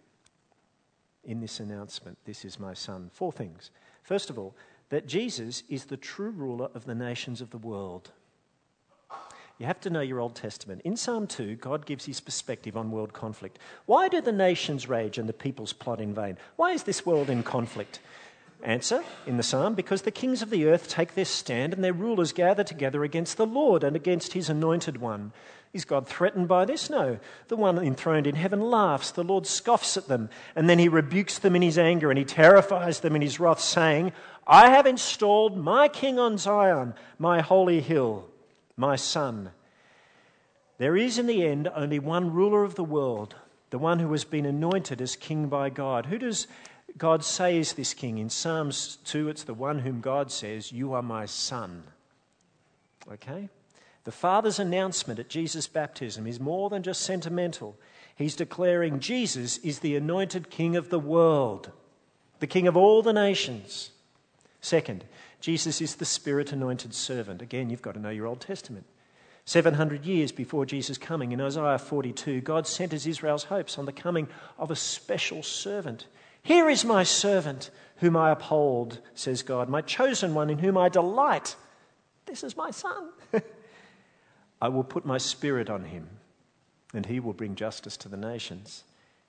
in 1.22 1.40
this 1.40 1.60
announcement? 1.60 2.16
This 2.24 2.46
is 2.46 2.58
my 2.58 2.72
son. 2.72 3.10
Four 3.12 3.30
things. 3.30 3.70
First 4.02 4.30
of 4.30 4.38
all, 4.38 4.56
that 4.88 5.06
Jesus 5.06 5.64
is 5.68 5.84
the 5.84 5.98
true 5.98 6.30
ruler 6.30 6.70
of 6.72 6.86
the 6.86 6.94
nations 6.94 7.42
of 7.42 7.50
the 7.50 7.58
world. 7.58 8.12
You 9.58 9.64
have 9.64 9.80
to 9.80 9.90
know 9.90 10.02
your 10.02 10.20
Old 10.20 10.34
Testament. 10.34 10.82
In 10.84 10.98
Psalm 10.98 11.26
2, 11.26 11.56
God 11.56 11.86
gives 11.86 12.04
his 12.04 12.20
perspective 12.20 12.76
on 12.76 12.90
world 12.90 13.14
conflict. 13.14 13.58
Why 13.86 14.08
do 14.08 14.20
the 14.20 14.32
nations 14.32 14.86
rage 14.86 15.16
and 15.16 15.26
the 15.26 15.32
peoples 15.32 15.72
plot 15.72 15.98
in 15.98 16.12
vain? 16.14 16.36
Why 16.56 16.72
is 16.72 16.82
this 16.82 17.06
world 17.06 17.30
in 17.30 17.42
conflict? 17.42 18.00
Answer 18.62 19.02
in 19.26 19.36
the 19.36 19.42
psalm 19.42 19.74
because 19.74 20.02
the 20.02 20.10
kings 20.10 20.42
of 20.42 20.50
the 20.50 20.66
earth 20.66 20.88
take 20.88 21.14
their 21.14 21.24
stand 21.24 21.72
and 21.72 21.84
their 21.84 21.92
rulers 21.92 22.32
gather 22.32 22.64
together 22.64 23.04
against 23.04 23.36
the 23.36 23.46
Lord 23.46 23.82
and 23.82 23.96
against 23.96 24.32
his 24.34 24.50
anointed 24.50 24.98
one. 24.98 25.32
Is 25.72 25.84
God 25.84 26.06
threatened 26.06 26.48
by 26.48 26.64
this? 26.64 26.90
No. 26.90 27.18
The 27.48 27.56
one 27.56 27.78
enthroned 27.78 28.26
in 28.26 28.34
heaven 28.34 28.60
laughs. 28.60 29.10
The 29.10 29.24
Lord 29.24 29.46
scoffs 29.46 29.96
at 29.96 30.08
them, 30.08 30.30
and 30.54 30.70
then 30.70 30.78
he 30.78 30.88
rebukes 30.88 31.38
them 31.38 31.54
in 31.54 31.62
his 31.62 31.78
anger 31.78 32.10
and 32.10 32.18
he 32.18 32.24
terrifies 32.24 33.00
them 33.00 33.14
in 33.14 33.22
his 33.22 33.38
wrath, 33.38 33.60
saying, 33.60 34.12
I 34.46 34.70
have 34.70 34.86
installed 34.86 35.56
my 35.56 35.88
king 35.88 36.18
on 36.18 36.38
Zion, 36.38 36.94
my 37.18 37.40
holy 37.40 37.80
hill, 37.80 38.26
my 38.76 38.96
son. 38.96 39.50
There 40.78 40.96
is 40.96 41.18
in 41.18 41.26
the 41.26 41.46
end 41.46 41.68
only 41.74 41.98
one 41.98 42.32
ruler 42.32 42.62
of 42.62 42.74
the 42.74 42.84
world, 42.84 43.34
the 43.70 43.78
one 43.78 43.98
who 43.98 44.12
has 44.12 44.24
been 44.24 44.46
anointed 44.46 45.00
as 45.00 45.16
king 45.16 45.48
by 45.48 45.70
God. 45.70 46.06
Who 46.06 46.18
does 46.18 46.46
God 46.98 47.24
say 47.24 47.58
is 47.58 47.72
this 47.72 47.94
king? 47.94 48.18
In 48.18 48.28
Psalms 48.30 48.98
2, 49.04 49.28
it's 49.28 49.44
the 49.44 49.54
one 49.54 49.80
whom 49.80 50.00
God 50.00 50.30
says, 50.30 50.72
You 50.72 50.92
are 50.92 51.02
my 51.02 51.26
son. 51.26 51.84
Okay? 53.10 53.48
The 54.04 54.12
Father's 54.12 54.58
announcement 54.58 55.18
at 55.18 55.28
Jesus' 55.28 55.66
baptism 55.66 56.26
is 56.26 56.38
more 56.38 56.70
than 56.70 56.82
just 56.82 57.02
sentimental. 57.02 57.76
He's 58.14 58.36
declaring 58.36 59.00
Jesus 59.00 59.58
is 59.58 59.80
the 59.80 59.96
anointed 59.96 60.48
King 60.48 60.76
of 60.76 60.90
the 60.90 60.98
world, 60.98 61.70
the 62.38 62.46
King 62.46 62.68
of 62.68 62.76
all 62.76 63.02
the 63.02 63.12
nations. 63.12 63.90
Second, 64.60 65.04
Jesus 65.40 65.80
is 65.80 65.96
the 65.96 66.04
Spirit 66.04 66.52
anointed 66.52 66.94
servant. 66.94 67.42
Again, 67.42 67.70
you've 67.70 67.82
got 67.82 67.94
to 67.94 68.00
know 68.00 68.10
your 68.10 68.26
Old 68.26 68.40
Testament. 68.40 68.86
700 69.44 70.04
years 70.04 70.32
before 70.32 70.66
Jesus' 70.66 70.98
coming, 70.98 71.30
in 71.30 71.40
Isaiah 71.40 71.78
42, 71.78 72.40
God 72.40 72.66
centers 72.66 73.06
Israel's 73.06 73.44
hopes 73.44 73.78
on 73.78 73.84
the 73.84 73.92
coming 73.92 74.26
of 74.58 74.72
a 74.72 74.76
special 74.76 75.42
servant. 75.42 76.06
Here 76.42 76.68
is 76.68 76.84
my 76.84 77.04
servant 77.04 77.70
whom 77.98 78.16
I 78.16 78.32
uphold, 78.32 79.00
says 79.14 79.42
God, 79.42 79.68
my 79.68 79.82
chosen 79.82 80.34
one 80.34 80.50
in 80.50 80.58
whom 80.58 80.76
I 80.76 80.88
delight. 80.88 81.54
This 82.26 82.42
is 82.42 82.56
my 82.56 82.72
son. 82.72 83.10
I 84.60 84.68
will 84.68 84.84
put 84.84 85.06
my 85.06 85.18
spirit 85.18 85.70
on 85.70 85.84
him, 85.84 86.08
and 86.92 87.06
he 87.06 87.20
will 87.20 87.32
bring 87.32 87.54
justice 87.54 87.96
to 87.98 88.08
the 88.08 88.16
nations. 88.16 88.82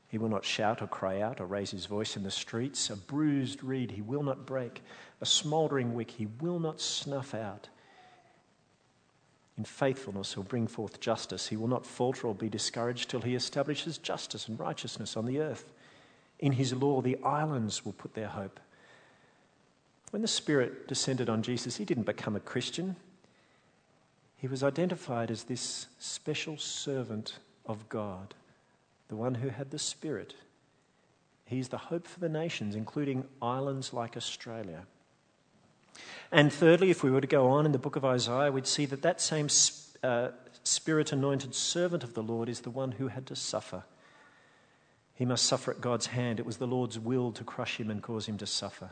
He 0.07 0.17
will 0.17 0.29
not 0.29 0.45
shout 0.45 0.81
or 0.81 0.87
cry 0.87 1.21
out 1.21 1.41
or 1.41 1.45
raise 1.45 1.71
his 1.71 1.85
voice 1.85 2.15
in 2.15 2.23
the 2.23 2.31
streets. 2.31 2.89
A 2.89 2.95
bruised 2.95 3.63
reed 3.63 3.91
he 3.91 4.01
will 4.01 4.23
not 4.23 4.45
break, 4.45 4.81
a 5.19 5.25
smouldering 5.25 5.93
wick 5.93 6.11
he 6.11 6.27
will 6.39 6.59
not 6.59 6.79
snuff 6.79 7.33
out. 7.33 7.67
In 9.57 9.65
faithfulness 9.65 10.33
he'll 10.33 10.43
bring 10.43 10.67
forth 10.67 10.99
justice. 10.99 11.47
He 11.47 11.57
will 11.57 11.67
not 11.67 11.85
falter 11.85 12.27
or 12.27 12.35
be 12.35 12.47
discouraged 12.47 13.09
till 13.09 13.21
he 13.21 13.35
establishes 13.35 13.97
justice 13.97 14.47
and 14.47 14.59
righteousness 14.59 15.17
on 15.17 15.25
the 15.25 15.39
earth. 15.39 15.71
In 16.39 16.53
his 16.53 16.73
law 16.73 17.01
the 17.01 17.17
islands 17.23 17.83
will 17.83 17.93
put 17.93 18.13
their 18.13 18.27
hope. 18.27 18.59
When 20.11 20.21
the 20.21 20.27
Spirit 20.27 20.87
descended 20.87 21.29
on 21.29 21.41
Jesus, 21.41 21.77
he 21.77 21.85
didn't 21.85 22.05
become 22.05 22.35
a 22.35 22.39
Christian. 22.39 22.95
He 24.37 24.47
was 24.47 24.63
identified 24.63 25.31
as 25.31 25.43
this 25.43 25.87
special 25.99 26.57
servant 26.57 27.39
of 27.65 27.89
God, 27.89 28.33
the 29.07 29.15
one 29.15 29.35
who 29.35 29.49
had 29.49 29.71
the 29.71 29.79
Spirit. 29.79 30.35
He's 31.45 31.69
the 31.69 31.77
hope 31.77 32.07
for 32.07 32.19
the 32.19 32.29
nations, 32.29 32.75
including 32.75 33.25
islands 33.41 33.93
like 33.93 34.17
Australia. 34.17 34.85
And 36.31 36.51
thirdly, 36.51 36.89
if 36.89 37.03
we 37.03 37.11
were 37.11 37.21
to 37.21 37.27
go 37.27 37.47
on 37.47 37.65
in 37.65 37.71
the 37.71 37.77
book 37.77 37.95
of 37.95 38.03
Isaiah, 38.03 38.51
we'd 38.51 38.67
see 38.67 38.85
that 38.87 39.01
that 39.01 39.21
same 39.21 39.47
uh, 40.03 40.29
spirit 40.63 41.11
anointed 41.11 41.55
servant 41.55 42.03
of 42.03 42.13
the 42.13 42.23
Lord 42.23 42.49
is 42.49 42.61
the 42.61 42.69
one 42.69 42.93
who 42.93 43.07
had 43.07 43.25
to 43.27 43.35
suffer. 43.35 43.83
He 45.15 45.25
must 45.25 45.45
suffer 45.45 45.71
at 45.71 45.81
God's 45.81 46.07
hand. 46.07 46.39
It 46.39 46.45
was 46.45 46.57
the 46.57 46.67
Lord's 46.67 46.99
will 46.99 47.31
to 47.31 47.43
crush 47.43 47.79
him 47.79 47.89
and 47.89 48.03
cause 48.03 48.27
him 48.27 48.37
to 48.37 48.45
suffer. 48.45 48.91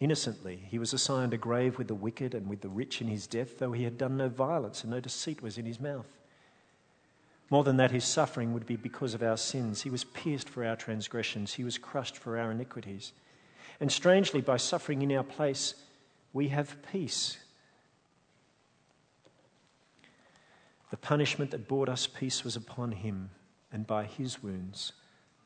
Innocently, 0.00 0.64
he 0.68 0.80
was 0.80 0.92
assigned 0.92 1.32
a 1.32 1.38
grave 1.38 1.78
with 1.78 1.86
the 1.86 1.94
wicked 1.94 2.34
and 2.34 2.48
with 2.48 2.60
the 2.60 2.68
rich 2.68 3.00
in 3.00 3.06
his 3.06 3.28
death, 3.28 3.58
though 3.58 3.70
he 3.70 3.84
had 3.84 3.96
done 3.96 4.16
no 4.16 4.28
violence 4.28 4.82
and 4.82 4.90
no 4.90 4.98
deceit 4.98 5.40
was 5.40 5.58
in 5.58 5.64
his 5.64 5.78
mouth. 5.78 6.08
More 7.52 7.64
than 7.64 7.76
that, 7.76 7.90
his 7.90 8.04
suffering 8.04 8.54
would 8.54 8.64
be 8.64 8.76
because 8.76 9.12
of 9.12 9.22
our 9.22 9.36
sins. 9.36 9.82
He 9.82 9.90
was 9.90 10.04
pierced 10.04 10.48
for 10.48 10.64
our 10.64 10.74
transgressions, 10.74 11.52
he 11.52 11.64
was 11.64 11.76
crushed 11.76 12.16
for 12.16 12.38
our 12.38 12.50
iniquities. 12.50 13.12
And 13.78 13.92
strangely, 13.92 14.40
by 14.40 14.56
suffering 14.56 15.02
in 15.02 15.12
our 15.12 15.22
place, 15.22 15.74
we 16.32 16.48
have 16.48 16.78
peace. 16.90 17.36
The 20.90 20.96
punishment 20.96 21.50
that 21.50 21.68
brought 21.68 21.90
us 21.90 22.06
peace 22.06 22.42
was 22.42 22.56
upon 22.56 22.92
him 22.92 23.28
and 23.70 23.86
by 23.86 24.04
his 24.04 24.42
wounds 24.42 24.92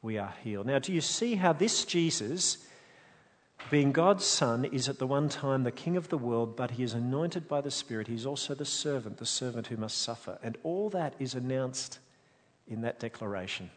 we 0.00 0.16
are 0.16 0.32
healed. 0.44 0.66
Now, 0.66 0.78
do 0.78 0.92
you 0.92 1.00
see 1.00 1.34
how 1.34 1.54
this 1.54 1.84
Jesus, 1.84 2.58
being 3.70 3.90
God's 3.90 4.24
Son, 4.24 4.64
is 4.64 4.88
at 4.88 4.98
the 4.98 5.06
one 5.06 5.28
time 5.28 5.64
the 5.64 5.72
King 5.72 5.96
of 5.96 6.08
the 6.08 6.18
world, 6.18 6.56
but 6.56 6.72
he 6.72 6.82
is 6.82 6.94
anointed 6.94 7.48
by 7.48 7.60
the 7.60 7.70
Spirit. 7.70 8.06
He's 8.06 8.26
also 8.26 8.54
the 8.54 8.64
servant, 8.64 9.18
the 9.18 9.26
servant 9.26 9.66
who 9.66 9.76
must 9.76 10.00
suffer. 10.00 10.38
And 10.42 10.56
all 10.62 10.88
that 10.90 11.14
is 11.18 11.34
announced 11.34 11.98
in 12.68 12.82
that 12.82 13.00
declaration 13.00 13.70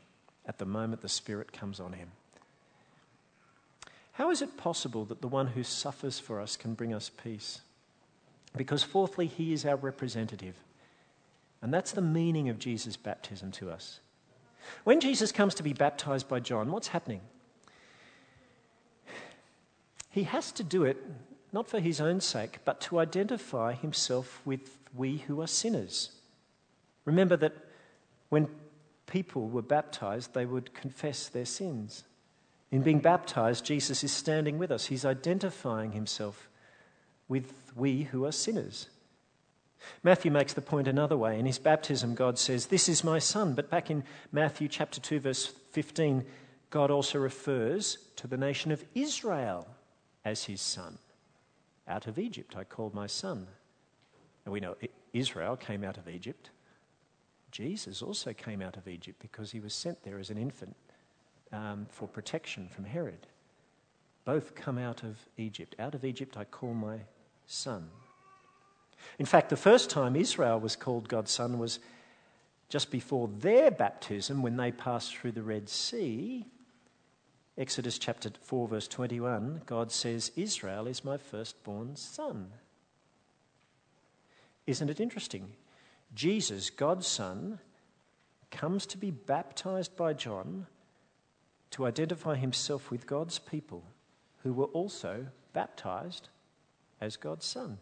at 0.45 0.57
the 0.57 0.65
moment 0.65 1.01
the 1.01 1.09
Spirit 1.09 1.51
comes 1.51 1.79
on 1.79 1.93
him. 1.93 2.11
How 4.13 4.31
is 4.31 4.41
it 4.41 4.57
possible 4.57 5.05
that 5.05 5.21
the 5.21 5.27
one 5.27 5.47
who 5.47 5.63
suffers 5.63 6.19
for 6.19 6.41
us 6.41 6.57
can 6.57 6.73
bring 6.73 6.93
us 6.93 7.09
peace? 7.09 7.61
Because, 8.55 8.83
fourthly, 8.83 9.27
he 9.27 9.53
is 9.53 9.65
our 9.65 9.77
representative. 9.77 10.55
And 11.61 11.73
that's 11.73 11.93
the 11.93 12.01
meaning 12.01 12.49
of 12.49 12.59
Jesus' 12.59 12.97
baptism 12.97 13.51
to 13.53 13.69
us. 13.69 14.01
When 14.83 14.99
Jesus 14.99 15.31
comes 15.31 15.55
to 15.55 15.63
be 15.63 15.73
baptized 15.73 16.27
by 16.27 16.41
John, 16.41 16.71
what's 16.71 16.89
happening? 16.89 17.21
He 20.09 20.23
has 20.23 20.51
to 20.53 20.63
do 20.63 20.83
it 20.83 20.97
not 21.51 21.67
for 21.67 21.79
his 21.79 21.99
own 21.99 22.21
sake, 22.21 22.59
but 22.65 22.81
to 22.81 22.99
identify 22.99 23.73
himself 23.73 24.41
with 24.45 24.77
we 24.95 25.17
who 25.17 25.41
are 25.41 25.47
sinners. 25.47 26.11
Remember 27.05 27.35
that 27.37 27.55
when 28.29 28.47
people 29.07 29.47
were 29.49 29.61
baptized, 29.61 30.33
they 30.33 30.45
would 30.45 30.73
confess 30.73 31.27
their 31.27 31.45
sins. 31.45 32.03
In 32.71 32.83
being 32.83 32.99
baptized, 32.99 33.65
Jesus 33.65 34.03
is 34.03 34.11
standing 34.11 34.59
with 34.59 34.71
us. 34.71 34.87
He's 34.87 35.05
identifying 35.05 35.93
himself 35.93 36.49
with 37.27 37.51
we 37.75 38.03
who 38.03 38.25
are 38.25 38.31
sinners. 38.31 38.89
Matthew 40.03 40.29
makes 40.29 40.53
the 40.53 40.61
point 40.61 40.87
another 40.87 41.17
way. 41.17 41.39
In 41.39 41.45
his 41.45 41.57
baptism, 41.57 42.13
God 42.13 42.37
says, 42.37 42.67
This 42.67 42.89
is 42.89 43.03
my 43.03 43.17
son. 43.17 43.55
But 43.55 43.69
back 43.71 43.89
in 43.89 44.03
Matthew 44.31 44.67
chapter 44.67 44.99
2, 44.99 45.19
verse 45.21 45.45
15, 45.71 46.25
God 46.69 46.91
also 46.91 47.17
refers 47.17 47.97
to 48.17 48.27
the 48.27 48.37
nation 48.37 48.71
of 48.71 48.83
Israel 48.93 49.67
as 50.25 50.45
his 50.45 50.61
son. 50.61 50.97
Out 51.87 52.07
of 52.07 52.19
Egypt 52.19 52.55
I 52.55 52.63
called 52.63 52.93
my 52.93 53.07
son. 53.07 53.47
And 54.45 54.53
we 54.53 54.59
know 54.59 54.75
Israel 55.13 55.55
came 55.55 55.83
out 55.83 55.97
of 55.97 56.07
Egypt. 56.07 56.49
Jesus 57.51 58.01
also 58.01 58.33
came 58.33 58.61
out 58.61 58.77
of 58.77 58.87
Egypt 58.87 59.19
because 59.21 59.51
he 59.51 59.59
was 59.59 59.73
sent 59.73 60.03
there 60.03 60.19
as 60.19 60.29
an 60.29 60.37
infant 60.37 60.75
um, 61.51 61.87
for 61.89 62.07
protection 62.07 62.67
from 62.67 62.85
Herod. 62.85 63.27
Both 64.25 64.53
come 64.53 64.77
out 64.77 65.03
of 65.03 65.17
Egypt. 65.37 65.75
Out 65.79 65.95
of 65.95 66.05
Egypt 66.05 66.37
I 66.37 66.43
call 66.43 66.73
my 66.73 66.99
son. 67.47 67.89
In 69.17 69.25
fact, 69.25 69.49
the 69.49 69.57
first 69.57 69.89
time 69.89 70.15
Israel 70.15 70.59
was 70.59 70.75
called 70.75 71.07
God's 71.07 71.31
son 71.31 71.57
was 71.57 71.79
just 72.67 72.91
before 72.91 73.29
their 73.39 73.71
baptism 73.71 74.41
when 74.43 74.57
they 74.57 74.71
passed 74.71 75.15
through 75.15 75.31
the 75.31 75.41
Red 75.41 75.67
Sea. 75.67 76.45
Exodus 77.59 77.99
chapter 77.99 78.31
4, 78.41 78.69
verse 78.69 78.87
21, 78.87 79.63
God 79.65 79.91
says, 79.91 80.31
Israel 80.37 80.87
is 80.87 81.03
my 81.03 81.17
firstborn 81.17 81.97
son. 81.97 82.51
Isn't 84.65 84.89
it 84.89 85.01
interesting? 85.01 85.51
Jesus, 86.15 86.69
God's 86.69 87.05
Son, 87.05 87.59
comes 88.49 88.85
to 88.85 88.97
be 88.97 89.11
baptized 89.11 89.97
by 89.97 90.13
John 90.13 90.67
to 91.71 91.85
identify 91.85 92.35
himself 92.35 92.89
with 92.89 93.05
God's 93.05 93.39
people 93.39 93.83
who 94.43 94.53
were 94.53 94.65
also 94.65 95.27
baptized 95.51 96.29
as 97.01 97.17
God's 97.17 97.45
Son. 97.45 97.77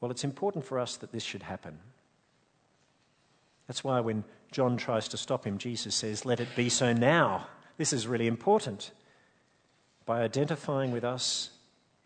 Well, 0.00 0.10
it's 0.10 0.24
important 0.24 0.64
for 0.64 0.80
us 0.80 0.96
that 0.96 1.12
this 1.12 1.22
should 1.22 1.44
happen. 1.44 1.78
That's 3.70 3.84
why 3.84 4.00
when 4.00 4.24
John 4.50 4.76
tries 4.76 5.06
to 5.06 5.16
stop 5.16 5.46
him, 5.46 5.56
Jesus 5.56 5.94
says, 5.94 6.24
Let 6.24 6.40
it 6.40 6.56
be 6.56 6.68
so 6.68 6.92
now. 6.92 7.46
This 7.76 7.92
is 7.92 8.08
really 8.08 8.26
important. 8.26 8.90
By 10.04 10.22
identifying 10.22 10.90
with 10.90 11.04
us, 11.04 11.50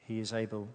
he 0.01 0.19
is 0.19 0.35
able 0.35 0.69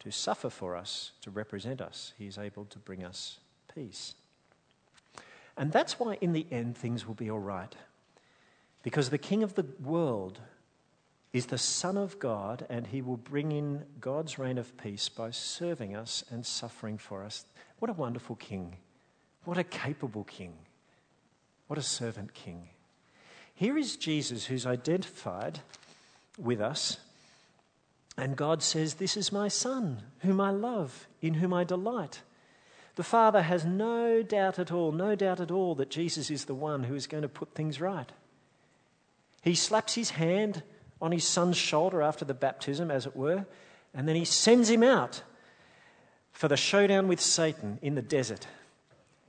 to 0.00 0.10
suffer 0.10 0.50
for 0.50 0.74
us, 0.74 1.12
to 1.20 1.30
represent 1.30 1.80
us. 1.80 2.12
He 2.18 2.26
is 2.26 2.38
able 2.38 2.64
to 2.64 2.78
bring 2.80 3.04
us 3.04 3.38
peace. 3.72 4.16
And 5.56 5.70
that's 5.70 6.00
why, 6.00 6.18
in 6.20 6.32
the 6.32 6.48
end, 6.50 6.76
things 6.76 7.06
will 7.06 7.14
be 7.14 7.30
all 7.30 7.38
right. 7.38 7.76
Because 8.82 9.10
the 9.10 9.16
King 9.16 9.44
of 9.44 9.54
the 9.54 9.66
world 9.80 10.40
is 11.32 11.46
the 11.46 11.56
Son 11.56 11.96
of 11.96 12.18
God, 12.18 12.66
and 12.68 12.88
he 12.88 13.00
will 13.00 13.16
bring 13.16 13.52
in 13.52 13.84
God's 14.00 14.40
reign 14.40 14.58
of 14.58 14.76
peace 14.76 15.08
by 15.08 15.30
serving 15.30 15.94
us 15.94 16.24
and 16.32 16.44
suffering 16.44 16.98
for 16.98 17.22
us. 17.22 17.44
What 17.78 17.92
a 17.92 17.94
wonderful 17.94 18.34
King! 18.34 18.78
What 19.44 19.58
a 19.58 19.64
capable 19.64 20.24
King! 20.24 20.54
What 21.66 21.78
a 21.78 21.82
servant 21.82 22.34
King! 22.34 22.68
Here 23.54 23.78
is 23.78 23.96
Jesus 23.96 24.46
who's 24.46 24.66
identified 24.66 25.60
with 26.38 26.60
us 26.60 26.98
and 28.16 28.36
God 28.36 28.62
says, 28.62 28.94
This 28.94 29.16
is 29.16 29.32
my 29.32 29.48
Son, 29.48 30.02
whom 30.20 30.40
I 30.40 30.50
love, 30.50 31.08
in 31.20 31.34
whom 31.34 31.52
I 31.52 31.64
delight. 31.64 32.22
The 32.96 33.02
Father 33.02 33.42
has 33.42 33.64
no 33.64 34.22
doubt 34.22 34.58
at 34.58 34.70
all, 34.70 34.92
no 34.92 35.16
doubt 35.16 35.40
at 35.40 35.50
all 35.50 35.74
that 35.76 35.90
Jesus 35.90 36.30
is 36.30 36.44
the 36.44 36.54
one 36.54 36.84
who 36.84 36.94
is 36.94 37.08
going 37.08 37.22
to 37.22 37.28
put 37.28 37.54
things 37.54 37.80
right. 37.80 38.10
He 39.42 39.56
slaps 39.56 39.94
his 39.94 40.10
hand 40.10 40.62
on 41.02 41.10
his 41.10 41.24
son's 41.24 41.56
shoulder 41.56 42.02
after 42.02 42.24
the 42.24 42.34
baptism, 42.34 42.90
as 42.90 43.04
it 43.04 43.16
were, 43.16 43.46
and 43.92 44.08
then 44.08 44.14
he 44.14 44.24
sends 44.24 44.70
him 44.70 44.84
out 44.84 45.22
for 46.32 46.46
the 46.46 46.56
showdown 46.56 47.08
with 47.08 47.20
Satan 47.20 47.78
in 47.82 47.96
the 47.96 48.02
desert 48.02 48.46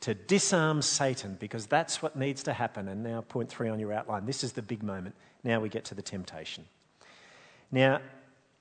to 0.02 0.14
disarm 0.14 0.82
Satan, 0.82 1.38
because 1.40 1.66
that's 1.66 2.02
what 2.02 2.16
needs 2.16 2.44
to 2.44 2.54
happen. 2.54 2.88
And 2.88 3.04
now, 3.04 3.22
point 3.22 3.50
three 3.50 3.70
on 3.70 3.80
your 3.80 3.94
outline. 3.94 4.26
This 4.26 4.44
is 4.44 4.54
the 4.54 4.62
big 4.62 4.84
moment. 4.84 5.16
Now 5.44 5.60
we 5.60 5.70
get 5.70 5.86
to 5.86 5.96
the 5.96 6.02
temptation. 6.02 6.66
Now, 7.72 8.02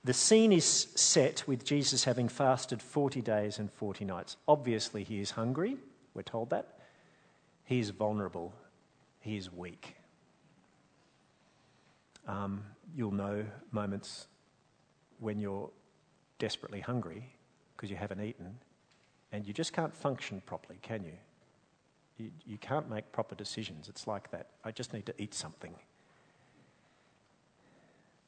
the 0.04 0.12
scene 0.12 0.52
is 0.52 0.64
set 0.94 1.46
with 1.46 1.64
Jesus 1.64 2.04
having 2.04 2.28
fasted 2.28 2.82
40 2.82 3.22
days 3.22 3.58
and 3.58 3.72
40 3.72 4.04
nights. 4.04 4.36
Obviously, 4.46 5.02
he 5.02 5.20
is 5.20 5.30
hungry, 5.30 5.78
we're 6.12 6.22
told 6.22 6.50
that. 6.50 6.78
He 7.64 7.78
is 7.78 7.88
vulnerable, 7.90 8.52
he 9.20 9.38
is 9.38 9.50
weak. 9.50 9.96
Um, 12.28 12.64
you'll 12.94 13.12
know 13.12 13.44
moments 13.70 14.26
when 15.20 15.38
you're 15.38 15.70
desperately 16.38 16.80
hungry 16.80 17.24
because 17.74 17.90
you 17.90 17.96
haven't 17.96 18.20
eaten 18.20 18.58
and 19.34 19.48
you 19.48 19.52
just 19.52 19.72
can't 19.72 19.92
function 19.92 20.40
properly, 20.46 20.78
can 20.80 21.02
you? 21.02 21.12
you? 22.18 22.30
You 22.46 22.56
can't 22.56 22.88
make 22.88 23.10
proper 23.10 23.34
decisions. 23.34 23.88
It's 23.88 24.06
like 24.06 24.30
that. 24.30 24.50
I 24.64 24.70
just 24.70 24.94
need 24.94 25.06
to 25.06 25.14
eat 25.18 25.34
something. 25.34 25.74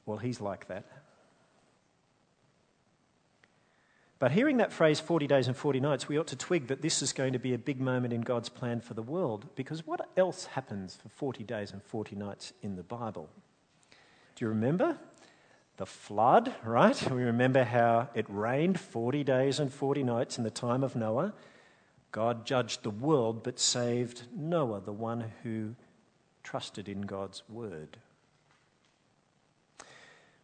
Well, 0.05 0.19
he's 0.19 0.40
like 0.40 0.66
that. 0.66 0.85
But 4.19 4.33
hearing 4.33 4.57
that 4.57 4.73
phrase 4.73 4.99
40 4.99 5.29
days 5.29 5.47
and 5.47 5.57
40 5.57 5.79
nights, 5.79 6.09
we 6.09 6.19
ought 6.19 6.27
to 6.29 6.37
twig 6.37 6.66
that 6.66 6.83
this 6.83 7.01
is 7.03 7.12
going 7.12 7.35
to 7.35 7.38
be 7.38 7.55
a 7.55 7.59
big 7.59 7.81
moment 7.81 8.12
in 8.12 8.23
God's 8.23 8.49
plan 8.49 8.81
for 8.81 8.95
the 8.95 9.03
world 9.03 9.47
because 9.55 9.87
what 9.87 10.09
else 10.16 10.47
happens 10.47 10.97
for 10.97 11.09
40 11.09 11.45
days 11.45 11.71
and 11.71 11.85
40 11.85 12.16
nights 12.16 12.53
in 12.62 12.75
the 12.75 12.83
Bible? 12.83 13.29
Do 14.35 14.45
you 14.45 14.49
remember? 14.49 14.99
The 15.76 15.86
flood, 15.86 16.54
right? 16.64 17.10
We 17.10 17.22
remember 17.22 17.64
how 17.64 18.08
it 18.14 18.26
rained 18.28 18.80
40 18.80 19.24
days 19.24 19.60
and 19.60 19.72
40 19.72 20.04
nights 20.04 20.38
in 20.38 20.44
the 20.44 20.50
time 20.50 20.82
of 20.82 20.96
Noah. 20.96 21.34
God 22.12 22.46
judged 22.46 22.82
the 22.82 22.90
world 22.90 23.42
but 23.42 23.60
saved 23.60 24.22
Noah, 24.34 24.80
the 24.80 24.92
one 24.92 25.32
who 25.42 25.74
trusted 26.42 26.88
in 26.88 27.02
God's 27.02 27.42
word. 27.48 27.98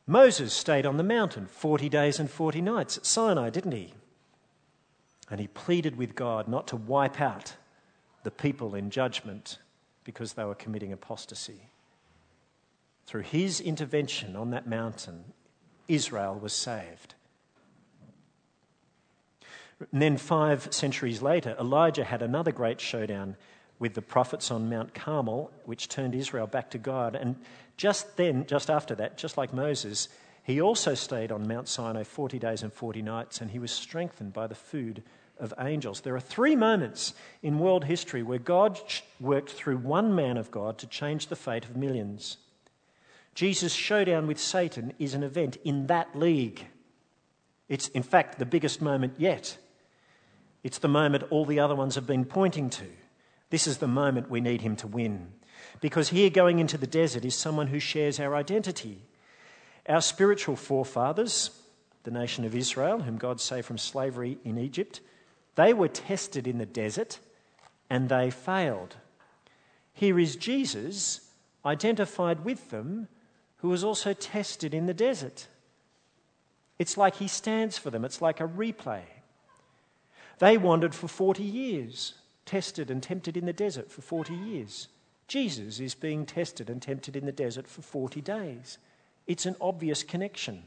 Moses 0.07 0.53
stayed 0.53 0.85
on 0.85 0.97
the 0.97 1.03
mountain 1.03 1.47
40 1.47 1.89
days 1.89 2.19
and 2.19 2.31
40 2.31 2.61
nights 2.61 2.99
at 2.99 3.07
Sinai, 3.07 3.51
didn't 3.51 3.73
he? 3.73 3.95
And 5.31 5.41
he 5.41 5.47
pleaded 5.47 5.97
with 5.97 6.15
God 6.15 6.49
not 6.49 6.67
to 6.69 6.77
wipe 6.77 7.21
out 7.21 7.55
the 8.23 8.31
people 8.31 8.75
in 8.75 8.91
judgment 8.91 9.59
because 10.05 10.35
they 10.35 10.45
were 10.45 10.55
committing 10.55 10.93
apostasy. 10.93 11.71
Through 13.07 13.23
his 13.23 13.61
intervention 13.61 14.37
on 14.37 14.51
that 14.51 14.67
mountain, 14.67 15.25
Israel 15.89 16.39
was 16.39 16.53
saved. 16.53 17.15
And 19.91 20.01
then, 20.01 20.17
five 20.17 20.69
centuries 20.73 21.23
later, 21.23 21.57
Elijah 21.59 22.05
had 22.05 22.23
another 22.23 22.53
great 22.53 22.81
showdown 22.81 23.37
with 23.79 23.95
the 23.95 24.03
prophets 24.03 24.53
on 24.53 24.71
Mount 24.71 24.95
Carmel, 24.95 25.51
which 25.65 25.89
turned 25.89 26.15
Israel 26.15 26.47
back 26.47 26.71
to 26.71 26.79
God. 26.79 27.17
And 27.17 27.35
just 27.77 28.17
then, 28.17 28.47
just 28.47 28.71
after 28.71 28.95
that, 28.95 29.19
just 29.19 29.37
like 29.37 29.53
Moses, 29.53 30.09
he 30.45 30.61
also 30.61 30.95
stayed 30.95 31.33
on 31.33 31.49
Mount 31.49 31.69
Sinai 31.69 32.05
40 32.05 32.39
days 32.39 32.63
and 32.63 32.73
40 32.73 33.03
nights, 33.03 33.41
and 33.41 33.51
he 33.51 33.59
was 33.59 33.73
strengthened 33.73 34.33
by 34.33 34.47
the 34.47 34.55
food 34.55 35.03
of 35.39 35.53
angels. 35.59 36.01
There 36.01 36.15
are 36.15 36.21
three 36.21 36.55
moments 36.55 37.15
in 37.43 37.59
world 37.59 37.85
history 37.85 38.23
where 38.23 38.39
God 38.39 38.81
worked 39.21 39.51
through 39.51 39.79
one 39.79 40.15
man 40.15 40.37
of 40.37 40.53
God 40.53 40.79
to 40.79 40.87
change 40.87 41.27
the 41.27 41.37
fate 41.37 41.65
of 41.65 41.77
millions. 41.77 42.37
Jesus' 43.35 43.73
showdown 43.73 44.27
with 44.27 44.39
Satan 44.39 44.93
is 44.99 45.15
an 45.15 45.23
event 45.23 45.57
in 45.65 45.87
that 45.87 46.19
league. 46.19 46.67
It's, 47.69 47.89
in 47.89 48.03
fact, 48.03 48.39
the 48.39 48.47
biggest 48.47 48.83
moment 48.83 49.15
yet. 49.17 49.57
It's 50.63 50.79
the 50.79 50.89
moment 50.89 51.25
all 51.31 51.45
the 51.45 51.61
other 51.61 51.75
ones 51.75 51.95
have 51.95 52.07
been 52.07 52.25
pointing 52.25 52.71
to. 52.71 52.85
This 53.51 53.67
is 53.67 53.79
the 53.79 53.89
moment 53.89 54.31
we 54.31 54.41
need 54.41 54.61
him 54.61 54.77
to 54.77 54.87
win. 54.87 55.33
Because 55.81 56.11
here, 56.11 56.31
going 56.31 56.59
into 56.59 56.77
the 56.77 56.87
desert, 56.87 57.25
is 57.25 57.35
someone 57.35 57.69
who 57.69 57.79
shares 57.79 58.21
our 58.21 58.35
identity. 58.35 59.03
Our 59.89 60.03
spiritual 60.03 60.57
forefathers, 60.57 61.51
the 62.05 62.11
nation 62.11 62.45
of 62.45 62.55
Israel, 62.55 63.01
whom 63.01 63.17
God 63.17 63.41
saved 63.41 63.67
from 63.67 63.79
slavery 63.79 64.39
in 64.45 64.59
Egypt, 64.59 65.01
they 65.55 65.73
were 65.73 65.89
tested 65.89 66.47
in 66.47 66.59
the 66.59 66.67
desert 66.67 67.19
and 67.91 68.09
they 68.09 68.31
failed. 68.31 68.97
Here 69.93 70.19
is 70.19 70.37
Jesus 70.37 71.29
identified 71.65 72.45
with 72.45 72.71
them 72.71 73.09
who 73.63 73.69
was 73.69 73.85
also 73.85 74.13
tested 74.13 74.75
in 74.75 74.87
the 74.87 74.95
desert. 74.95 75.47
It's 76.81 76.97
like 76.97 77.17
he 77.17 77.29
stands 77.29 77.79
for 77.79 77.91
them, 77.91 78.05
it's 78.05 78.21
like 78.21 78.41
a 78.41 78.49
replay. 78.49 79.03
They 80.41 80.59
wandered 80.59 80.97
for 80.97 81.07
40 81.07 81.45
years, 81.45 82.15
tested 82.45 82.91
and 82.91 83.01
tempted 83.01 83.37
in 83.37 83.47
the 83.47 83.53
desert 83.53 83.91
for 83.91 84.03
40 84.03 84.35
years. 84.35 84.89
Jesus 85.29 85.79
is 85.79 85.95
being 85.95 86.27
tested 86.27 86.69
and 86.69 86.83
tempted 86.83 87.15
in 87.15 87.25
the 87.25 87.33
desert 87.33 87.69
for 87.69 87.83
40 87.83 88.21
days. 88.21 88.79
It's 89.29 89.47
an 89.47 89.55
obvious 89.61 90.03
connection. 90.03 90.65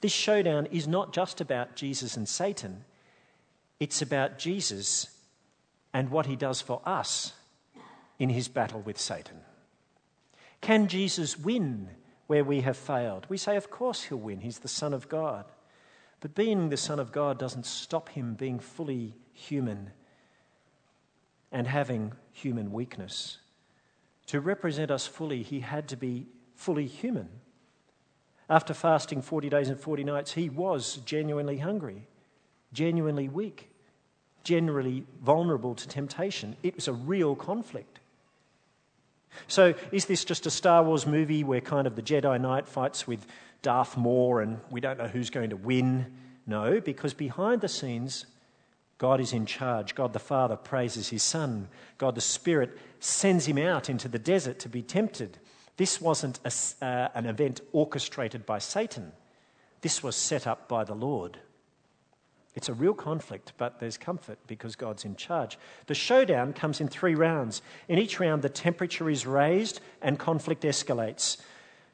This 0.00 0.12
showdown 0.12 0.66
is 0.66 0.86
not 0.86 1.12
just 1.12 1.40
about 1.40 1.74
Jesus 1.74 2.16
and 2.16 2.28
Satan, 2.28 2.84
it's 3.80 4.00
about 4.00 4.38
Jesus 4.38 5.08
and 5.92 6.10
what 6.10 6.26
he 6.26 6.36
does 6.36 6.60
for 6.60 6.80
us 6.86 7.32
in 8.20 8.28
his 8.28 8.46
battle 8.46 8.80
with 8.80 8.98
Satan. 8.98 9.40
Can 10.64 10.88
Jesus 10.88 11.38
win 11.38 11.90
where 12.26 12.42
we 12.42 12.62
have 12.62 12.78
failed? 12.78 13.26
We 13.28 13.36
say, 13.36 13.56
of 13.56 13.70
course 13.70 14.04
he'll 14.04 14.16
win. 14.16 14.40
He's 14.40 14.60
the 14.60 14.66
Son 14.66 14.94
of 14.94 15.10
God. 15.10 15.44
But 16.20 16.34
being 16.34 16.70
the 16.70 16.78
Son 16.78 16.98
of 16.98 17.12
God 17.12 17.38
doesn't 17.38 17.66
stop 17.66 18.08
him 18.08 18.32
being 18.32 18.58
fully 18.58 19.14
human 19.34 19.90
and 21.52 21.66
having 21.66 22.14
human 22.32 22.72
weakness. 22.72 23.36
To 24.28 24.40
represent 24.40 24.90
us 24.90 25.06
fully, 25.06 25.42
he 25.42 25.60
had 25.60 25.86
to 25.88 25.98
be 25.98 26.28
fully 26.54 26.86
human. 26.86 27.28
After 28.48 28.72
fasting 28.72 29.20
40 29.20 29.50
days 29.50 29.68
and 29.68 29.78
40 29.78 30.02
nights, 30.04 30.32
he 30.32 30.48
was 30.48 30.96
genuinely 31.04 31.58
hungry, 31.58 32.08
genuinely 32.72 33.28
weak, 33.28 33.68
generally 34.44 35.04
vulnerable 35.22 35.74
to 35.74 35.86
temptation. 35.86 36.56
It 36.62 36.74
was 36.74 36.88
a 36.88 36.94
real 36.94 37.36
conflict. 37.36 38.00
So, 39.46 39.74
is 39.92 40.06
this 40.06 40.24
just 40.24 40.46
a 40.46 40.50
Star 40.50 40.82
Wars 40.82 41.06
movie 41.06 41.44
where 41.44 41.60
kind 41.60 41.86
of 41.86 41.96
the 41.96 42.02
Jedi 42.02 42.40
Knight 42.40 42.68
fights 42.68 43.06
with 43.06 43.26
Darth 43.62 43.96
Maul 43.96 44.38
and 44.38 44.60
we 44.70 44.80
don't 44.80 44.98
know 44.98 45.08
who's 45.08 45.30
going 45.30 45.50
to 45.50 45.56
win? 45.56 46.12
No, 46.46 46.80
because 46.80 47.14
behind 47.14 47.60
the 47.60 47.68
scenes, 47.68 48.26
God 48.98 49.20
is 49.20 49.32
in 49.32 49.46
charge. 49.46 49.94
God 49.94 50.12
the 50.12 50.18
Father 50.18 50.56
praises 50.56 51.08
his 51.08 51.22
Son. 51.22 51.68
God 51.98 52.14
the 52.14 52.20
Spirit 52.20 52.78
sends 53.00 53.46
him 53.46 53.58
out 53.58 53.90
into 53.90 54.08
the 54.08 54.18
desert 54.18 54.58
to 54.60 54.68
be 54.68 54.82
tempted. 54.82 55.38
This 55.76 56.00
wasn't 56.00 56.38
a, 56.44 56.52
uh, 56.84 57.08
an 57.14 57.26
event 57.26 57.60
orchestrated 57.72 58.46
by 58.46 58.58
Satan, 58.58 59.12
this 59.80 60.02
was 60.02 60.16
set 60.16 60.46
up 60.46 60.68
by 60.68 60.84
the 60.84 60.94
Lord. 60.94 61.38
It's 62.54 62.68
a 62.68 62.74
real 62.74 62.94
conflict, 62.94 63.52
but 63.56 63.80
there's 63.80 63.96
comfort 63.96 64.38
because 64.46 64.76
God's 64.76 65.04
in 65.04 65.16
charge. 65.16 65.58
The 65.86 65.94
showdown 65.94 66.52
comes 66.52 66.80
in 66.80 66.88
three 66.88 67.14
rounds. 67.14 67.62
In 67.88 67.98
each 67.98 68.20
round, 68.20 68.42
the 68.42 68.48
temperature 68.48 69.10
is 69.10 69.26
raised 69.26 69.80
and 70.00 70.18
conflict 70.18 70.62
escalates. 70.62 71.38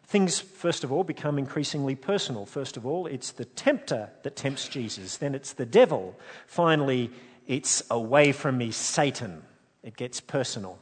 Things, 0.05 0.39
first 0.39 0.85
of 0.85 0.93
all, 0.93 1.05
become 1.05 1.39
increasingly 1.39 1.95
personal. 1.95 2.45
First 2.45 2.77
of 2.77 2.85
all, 2.85 3.07
it's 3.07 3.33
the 3.33 3.45
tempter 3.45 4.11
that 4.23 4.37
tempts 4.37 4.69
Jesus. 4.69 5.17
Then 5.17 5.35
it's 5.35 5.53
the 5.55 5.65
devil. 5.65 6.19
Finally, 6.47 7.11
it's 7.47 7.83
away 7.91 8.33
from 8.33 8.59
me, 8.59 8.71
Satan. 8.71 9.43
It 9.83 9.97
gets 9.97 10.21
personal. 10.21 10.79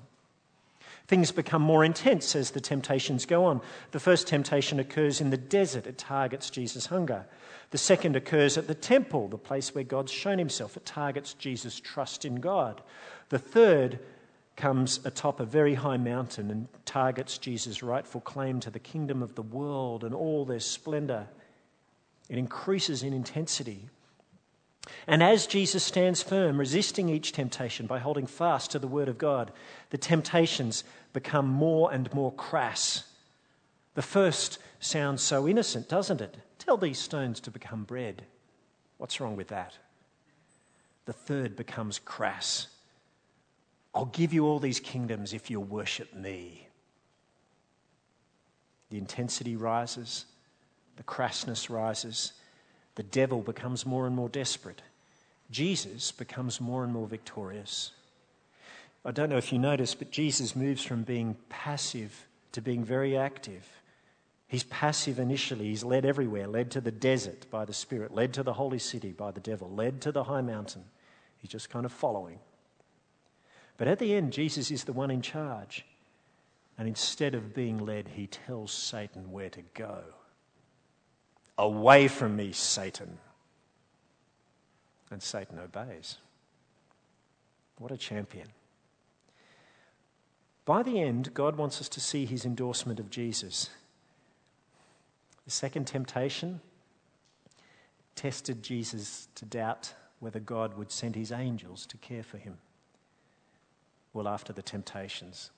Things 1.09 1.33
become 1.33 1.63
more 1.63 1.87
intense 1.87 2.37
as 2.37 2.51
the 2.51 2.61
temptations 2.61 3.25
go 3.25 3.47
on. 3.47 3.63
The 3.93 4.01
first 4.01 4.29
temptation 4.29 4.79
occurs 4.79 5.23
in 5.23 5.31
the 5.31 5.39
desert, 5.39 5.87
it 5.87 5.97
targets 5.97 6.51
Jesus' 6.51 6.87
hunger. 6.87 7.25
The 7.71 7.79
second 7.79 8.15
occurs 8.15 8.59
at 8.59 8.67
the 8.67 8.75
temple, 8.75 9.29
the 9.29 9.39
place 9.39 9.75
where 9.75 9.85
God's 9.85 10.13
shown 10.13 10.39
himself. 10.39 10.77
It 10.77 10.85
targets 10.85 11.33
Jesus' 11.33 11.81
trust 11.81 12.27
in 12.27 12.37
God. 12.37 12.83
The 13.31 13.39
third 13.39 14.01
comes 14.57 15.01
atop 15.05 15.41
a 15.41 15.47
very 15.47 15.75
high 15.75 15.97
mountain 15.97 16.51
and 16.51 16.69
targets 16.85 17.39
Jesus' 17.39 17.83
rightful 17.83 18.21
claim 18.21 18.61
to 18.61 18.71
the 18.71 18.79
kingdom 18.79 19.23
of 19.23 19.35
the 19.35 19.43
world 19.43 20.05
and 20.05 20.15
all 20.15 20.45
their 20.45 20.61
splendor. 20.61 21.27
It 22.29 22.37
increases 22.37 23.03
in 23.03 23.15
intensity. 23.15 23.89
And 25.07 25.23
as 25.23 25.47
Jesus 25.47 25.85
stands 25.85 26.23
firm, 26.23 26.59
resisting 26.59 27.09
each 27.09 27.33
temptation 27.33 27.87
by 27.87 27.99
holding 27.99 28.27
fast 28.27 28.71
to 28.73 28.79
the 28.79 28.89
word 28.89 29.09
of 29.09 29.19
God, 29.19 29.53
the 29.91 29.99
temptations 29.99 30.85
become 31.13 31.47
more 31.47 31.93
and 31.93 32.13
more 32.13 32.33
crass. 32.33 33.05
The 33.95 34.03
first 34.03 34.59
sounds 34.81 35.23
so 35.23 35.49
innocent, 35.49 35.89
doesn't 35.89 36.21
it? 36.21 36.37
Tell 36.59 36.77
these 36.77 36.99
stones 36.99 37.41
to 37.41 37.51
become 37.51 37.85
bread. 37.85 38.25
What's 38.99 39.21
wrong 39.21 39.37
with 39.37 39.49
that? 39.49 39.75
The 41.07 41.13
third 41.13 41.57
becomes 41.57 41.99
crass. 41.99 42.69
I'll 43.95 44.07
give 44.07 44.33
you 44.33 44.47
all 44.47 44.59
these 44.59 44.81
kingdoms 44.81 45.33
if 45.33 45.51
you'll 45.51 45.65
worship 45.65 46.15
me. 46.15 46.69
The 48.91 48.99
intensity 48.99 49.57
rises, 49.57 50.27
the 50.97 51.03
crassness 51.03 51.69
rises, 51.69 52.33
the 52.99 53.05
devil 53.05 53.43
becomes 53.43 53.87
more 53.87 54.09
and 54.09 54.17
more 54.17 54.29
desperate. 54.29 54.83
Jesus 55.53 56.11
becomes 56.11 56.61
more 56.61 56.83
and 56.83 56.93
more 56.93 57.07
victorious. 57.07 57.93
I 59.05 59.13
don't 59.13 59.31
know 59.31 59.37
if 59.37 59.53
you 59.53 59.59
noticed, 59.61 60.01
but 60.01 60.11
Jesus 60.11 60.57
moves 60.57 60.83
from 60.83 61.05
being 61.05 61.37
passive 61.49 62.27
to 62.51 62.61
being 62.61 62.83
very 62.83 63.17
active. 63.17 63.65
He's 64.49 64.65
passive 64.65 65.21
initially. 65.21 65.67
He's 65.67 65.85
led 65.85 66.05
everywhere, 66.05 66.49
led 66.49 66.73
to 66.73 66.81
the 66.81 66.91
desert 66.91 67.49
by 67.53 67.65
the 67.65 67.73
Spirit, 67.73 68.13
led 68.13 68.35
to 68.35 68.43
the 68.43 68.55
holy 68.55 68.81
city 68.81 69.13
by 69.13 69.31
the 69.31 69.39
devil, 69.39 69.71
led 69.71 70.01
to 70.01 70.11
the 70.11 70.25
high 70.25 70.41
mountain. 70.41 70.83
He's 71.37 71.53
just 71.53 71.71
kind 71.71 71.87
of 71.87 71.93
following. 71.93 72.41
But 73.77 73.87
at 73.87 74.01
the 74.01 74.13
end, 74.13 74.33
Jesus 74.33 74.73
is 74.73 74.83
the 74.83 74.93
one 74.93 75.13
in 75.13 75.23
charge. 75.23 75.87
And 76.77 76.89
instead 76.89 77.37
of 77.37 77.55
being 77.55 77.79
led, 77.79 78.09
he 78.09 78.27
tells 78.27 78.73
Satan 78.73 79.31
where 79.31 79.51
to 79.51 79.63
go. 79.75 80.03
Away 81.59 82.07
from 82.07 82.37
me, 82.37 82.53
Satan. 82.53 83.19
And 85.11 85.23
Satan 85.23 85.59
obeys. 85.59 86.19
What 87.79 87.91
a 87.91 87.97
champion. 87.97 88.49
By 90.65 90.83
the 90.83 91.01
end, 91.01 91.35
God 91.35 91.57
wants 91.57 91.81
us 91.81 91.89
to 91.91 92.01
see 92.01 92.27
his 92.27 92.45
endorsement 92.45 93.01
of 93.01 93.11
Jesus. 93.11 93.71
The 95.47 95.51
second 95.51 95.87
temptation 95.87 96.61
tested 98.15 98.63
Jesus 98.63 99.29
to 99.35 99.45
doubt 99.45 99.95
whether 100.21 100.41
God 100.41 100.77
would 100.77 100.93
send 100.93 101.17
his 101.17 101.33
angels 101.33 101.87
to 101.87 101.97
care 101.97 102.23
for 102.23 102.37
him. 102.37 102.59
Well, 104.13 104.29
after 104.29 104.53
the 104.53 104.63
temptations, 104.63 105.51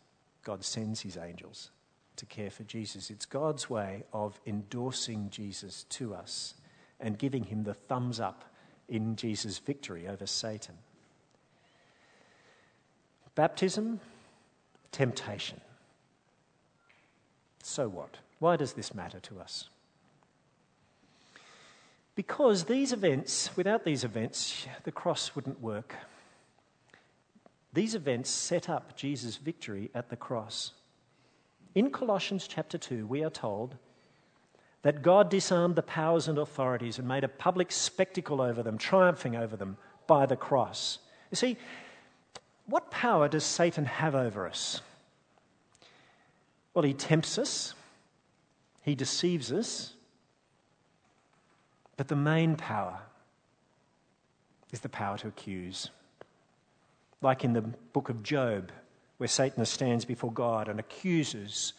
God 0.45 0.65
sends 0.65 1.01
his 1.01 1.17
angels 1.17 1.71
to 2.21 2.27
care 2.27 2.51
for 2.51 2.65
Jesus. 2.65 3.11
It's 3.11 3.25
God's 3.25 3.69
way 3.69 4.05
of 4.13 4.39
endorsing 4.47 5.29
Jesus 5.31 5.85
to 5.91 6.15
us 6.15 6.55
and 7.01 7.19
giving 7.19 7.45
him 7.45 7.65
the 7.65 7.75
thumbs 7.75 8.21
up 8.21 8.45
in 8.89 9.17
Jesus' 9.17 9.59
victory 9.59 10.07
over 10.07 10.27
Satan. 10.27 10.75
Baptism, 13.35 14.01
temptation. 14.93 15.63
So 17.63 17.89
what? 17.89 18.19
Why 18.39 18.57
does 18.57 18.75
this 18.75 18.95
matter 18.95 19.21
to 19.21 19.41
us? 19.41 19.71
Because 22.15 22.65
these 22.65 22.93
events, 22.93 23.51
without 23.57 23.85
these 23.85 24.05
events, 24.05 24.67
the 24.85 24.93
cross 24.93 25.35
wouldn't 25.35 25.61
work. 25.61 25.95
These 27.73 27.95
events 27.95 28.29
set 28.29 28.69
up 28.69 28.95
Jesus' 28.95 29.37
victory 29.37 29.91
at 29.95 30.11
the 30.11 30.17
cross. 30.17 30.73
In 31.75 31.91
Colossians 31.91 32.49
chapter 32.49 32.79
2, 32.79 33.07
we 33.07 33.23
are 33.23 33.31
told 33.31 33.77
that 34.83 35.03
God 35.03 35.29
disarmed 35.29 35.77
the 35.77 35.83
powers 35.83 36.27
and 36.27 36.39
authorities 36.39 36.99
and 36.99 37.07
made 37.07 37.23
a 37.23 37.29
public 37.29 37.71
spectacle 37.71 38.41
over 38.41 38.63
them, 38.63 38.79
triumphing 38.79 39.37
over 39.37 39.57
them 39.57 39.77
by 40.07 40.27
the 40.27 40.37
cross. 40.37 40.99
You 41.31 41.37
see, 41.37 41.57
what 42.67 42.91
power 42.91 43.29
does 43.29 43.45
Satan 43.45 43.85
have 43.85 44.15
over 44.15 44.47
us? 44.49 44.81
Well, 46.75 46.85
he 46.85 46.95
tempts 46.95 47.39
us, 47.39 47.75
he 48.83 48.95
deceives 48.95 49.53
us, 49.53 49.93
but 51.97 52.09
the 52.09 52.17
main 52.17 52.57
power 52.57 53.01
is 54.73 54.81
the 54.81 54.89
power 54.89 55.19
to 55.19 55.29
accuse. 55.29 55.91
Like 57.21 57.45
in 57.45 57.53
the 57.53 57.61
book 57.63 58.09
of 58.09 58.23
Job, 58.23 58.73
where 59.21 59.29
Satan 59.29 59.67
stands 59.67 60.07
before 60.07 60.33
God 60.33 60.67
and 60.69 60.81
accuses 60.81 61.75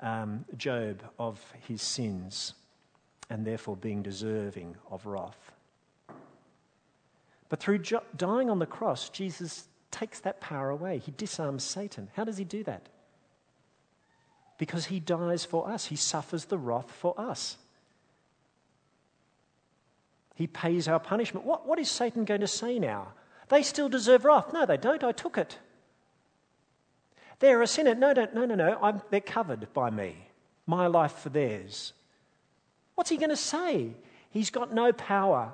um, 0.00 0.44
Job 0.56 1.04
of 1.20 1.40
his 1.68 1.82
sins 1.82 2.54
and 3.30 3.46
therefore 3.46 3.76
being 3.76 4.02
deserving 4.02 4.74
of 4.90 5.06
wrath. 5.06 5.52
But 7.48 7.60
through 7.60 7.78
jo- 7.78 8.02
dying 8.16 8.50
on 8.50 8.58
the 8.58 8.66
cross, 8.66 9.08
Jesus 9.08 9.68
takes 9.92 10.18
that 10.18 10.40
power 10.40 10.70
away. 10.70 10.98
He 10.98 11.12
disarms 11.12 11.62
Satan. 11.62 12.08
How 12.16 12.24
does 12.24 12.38
he 12.38 12.44
do 12.44 12.64
that? 12.64 12.88
Because 14.58 14.86
he 14.86 14.98
dies 14.98 15.44
for 15.44 15.70
us, 15.70 15.86
he 15.86 15.96
suffers 15.96 16.46
the 16.46 16.58
wrath 16.58 16.90
for 16.90 17.14
us. 17.16 17.56
He 20.34 20.48
pays 20.48 20.88
our 20.88 20.98
punishment. 20.98 21.46
What, 21.46 21.68
what 21.68 21.78
is 21.78 21.88
Satan 21.88 22.24
going 22.24 22.40
to 22.40 22.48
say 22.48 22.80
now? 22.80 23.12
They 23.48 23.62
still 23.62 23.88
deserve 23.88 24.24
wrath. 24.24 24.52
No, 24.52 24.66
they 24.66 24.76
don't. 24.76 25.04
I 25.04 25.12
took 25.12 25.38
it. 25.38 25.56
They're 27.40 27.62
a 27.62 27.66
sinner. 27.66 27.94
No, 27.94 28.12
no, 28.12 28.28
no, 28.32 28.44
no, 28.44 28.54
no. 28.54 28.78
I'm, 28.80 29.02
they're 29.10 29.20
covered 29.20 29.72
by 29.72 29.90
me. 29.90 30.14
My 30.66 30.86
life 30.86 31.12
for 31.12 31.30
theirs. 31.30 31.92
What's 32.94 33.10
he 33.10 33.16
going 33.16 33.30
to 33.30 33.36
say? 33.36 33.90
He's 34.30 34.50
got 34.50 34.72
no 34.72 34.92
power. 34.92 35.52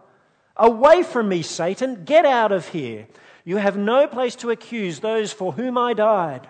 Away 0.56 1.02
from 1.02 1.28
me, 1.28 1.42
Satan. 1.42 2.04
Get 2.04 2.26
out 2.26 2.52
of 2.52 2.68
here. 2.68 3.06
You 3.44 3.56
have 3.58 3.76
no 3.76 4.06
place 4.06 4.34
to 4.36 4.50
accuse 4.50 5.00
those 5.00 5.32
for 5.32 5.52
whom 5.52 5.78
I 5.78 5.94
died. 5.94 6.48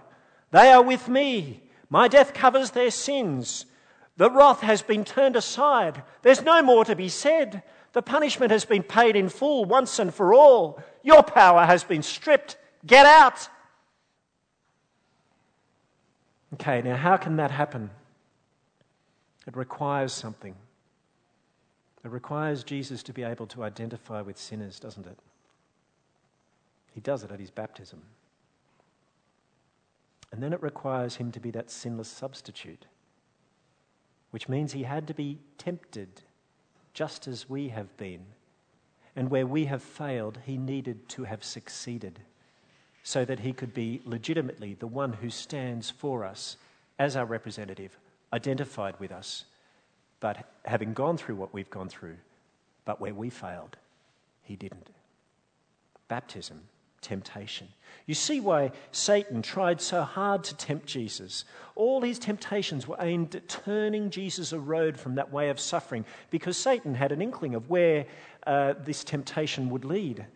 They 0.50 0.72
are 0.72 0.82
with 0.82 1.08
me. 1.08 1.60
My 1.90 2.08
death 2.08 2.32
covers 2.32 2.70
their 2.70 2.90
sins. 2.90 3.66
The 4.16 4.30
wrath 4.30 4.60
has 4.60 4.80
been 4.80 5.04
turned 5.04 5.36
aside. 5.36 6.02
There's 6.22 6.42
no 6.42 6.62
more 6.62 6.84
to 6.86 6.96
be 6.96 7.10
said. 7.10 7.62
The 7.92 8.02
punishment 8.02 8.50
has 8.50 8.64
been 8.64 8.82
paid 8.82 9.16
in 9.16 9.28
full 9.28 9.64
once 9.66 9.98
and 9.98 10.12
for 10.12 10.32
all. 10.32 10.82
Your 11.02 11.22
power 11.22 11.64
has 11.66 11.84
been 11.84 12.02
stripped. 12.02 12.56
Get 12.86 13.04
out. 13.04 13.48
Okay, 16.56 16.80
now 16.80 16.96
how 16.96 17.18
can 17.18 17.36
that 17.36 17.50
happen? 17.50 17.90
It 19.46 19.54
requires 19.56 20.14
something. 20.14 20.54
It 22.02 22.10
requires 22.10 22.64
Jesus 22.64 23.02
to 23.02 23.12
be 23.12 23.24
able 23.24 23.46
to 23.48 23.62
identify 23.62 24.22
with 24.22 24.38
sinners, 24.38 24.80
doesn't 24.80 25.06
it? 25.06 25.18
He 26.94 27.02
does 27.02 27.22
it 27.22 27.30
at 27.30 27.40
his 27.40 27.50
baptism. 27.50 28.00
And 30.32 30.42
then 30.42 30.54
it 30.54 30.62
requires 30.62 31.16
him 31.16 31.30
to 31.32 31.40
be 31.40 31.50
that 31.50 31.70
sinless 31.70 32.08
substitute, 32.08 32.86
which 34.30 34.48
means 34.48 34.72
he 34.72 34.84
had 34.84 35.06
to 35.08 35.14
be 35.14 35.38
tempted 35.58 36.22
just 36.94 37.28
as 37.28 37.50
we 37.50 37.68
have 37.68 37.94
been. 37.98 38.24
And 39.14 39.30
where 39.30 39.46
we 39.46 39.66
have 39.66 39.82
failed, 39.82 40.38
he 40.46 40.56
needed 40.56 41.06
to 41.10 41.24
have 41.24 41.44
succeeded 41.44 42.20
so 43.06 43.24
that 43.24 43.38
he 43.38 43.52
could 43.52 43.72
be 43.72 44.02
legitimately 44.04 44.74
the 44.74 44.86
one 44.88 45.12
who 45.12 45.30
stands 45.30 45.90
for 45.90 46.24
us 46.24 46.56
as 46.98 47.14
our 47.14 47.24
representative, 47.24 47.96
identified 48.32 48.98
with 48.98 49.12
us, 49.12 49.44
but 50.18 50.50
having 50.64 50.92
gone 50.92 51.16
through 51.16 51.36
what 51.36 51.54
we've 51.54 51.70
gone 51.70 51.88
through, 51.88 52.16
but 52.84 53.00
where 53.00 53.14
we 53.14 53.30
failed, 53.30 53.76
he 54.42 54.56
didn't. 54.56 54.90
Baptism 56.08 56.62
temptation. 57.00 57.68
You 58.06 58.14
see 58.14 58.40
why 58.40 58.72
Satan 58.90 59.40
tried 59.40 59.80
so 59.80 60.02
hard 60.02 60.42
to 60.42 60.56
tempt 60.56 60.86
Jesus. 60.86 61.44
All 61.76 62.00
his 62.00 62.18
temptations 62.18 62.88
were 62.88 62.96
aimed 62.98 63.36
at 63.36 63.48
turning 63.48 64.10
Jesus 64.10 64.50
a 64.50 64.58
road 64.58 64.98
from 64.98 65.14
that 65.14 65.32
way 65.32 65.50
of 65.50 65.60
suffering 65.60 66.04
because 66.30 66.56
Satan 66.56 66.96
had 66.96 67.12
an 67.12 67.22
inkling 67.22 67.54
of 67.54 67.70
where 67.70 68.06
uh, 68.48 68.74
this 68.84 69.04
temptation 69.04 69.70
would 69.70 69.84
lead. 69.84 70.26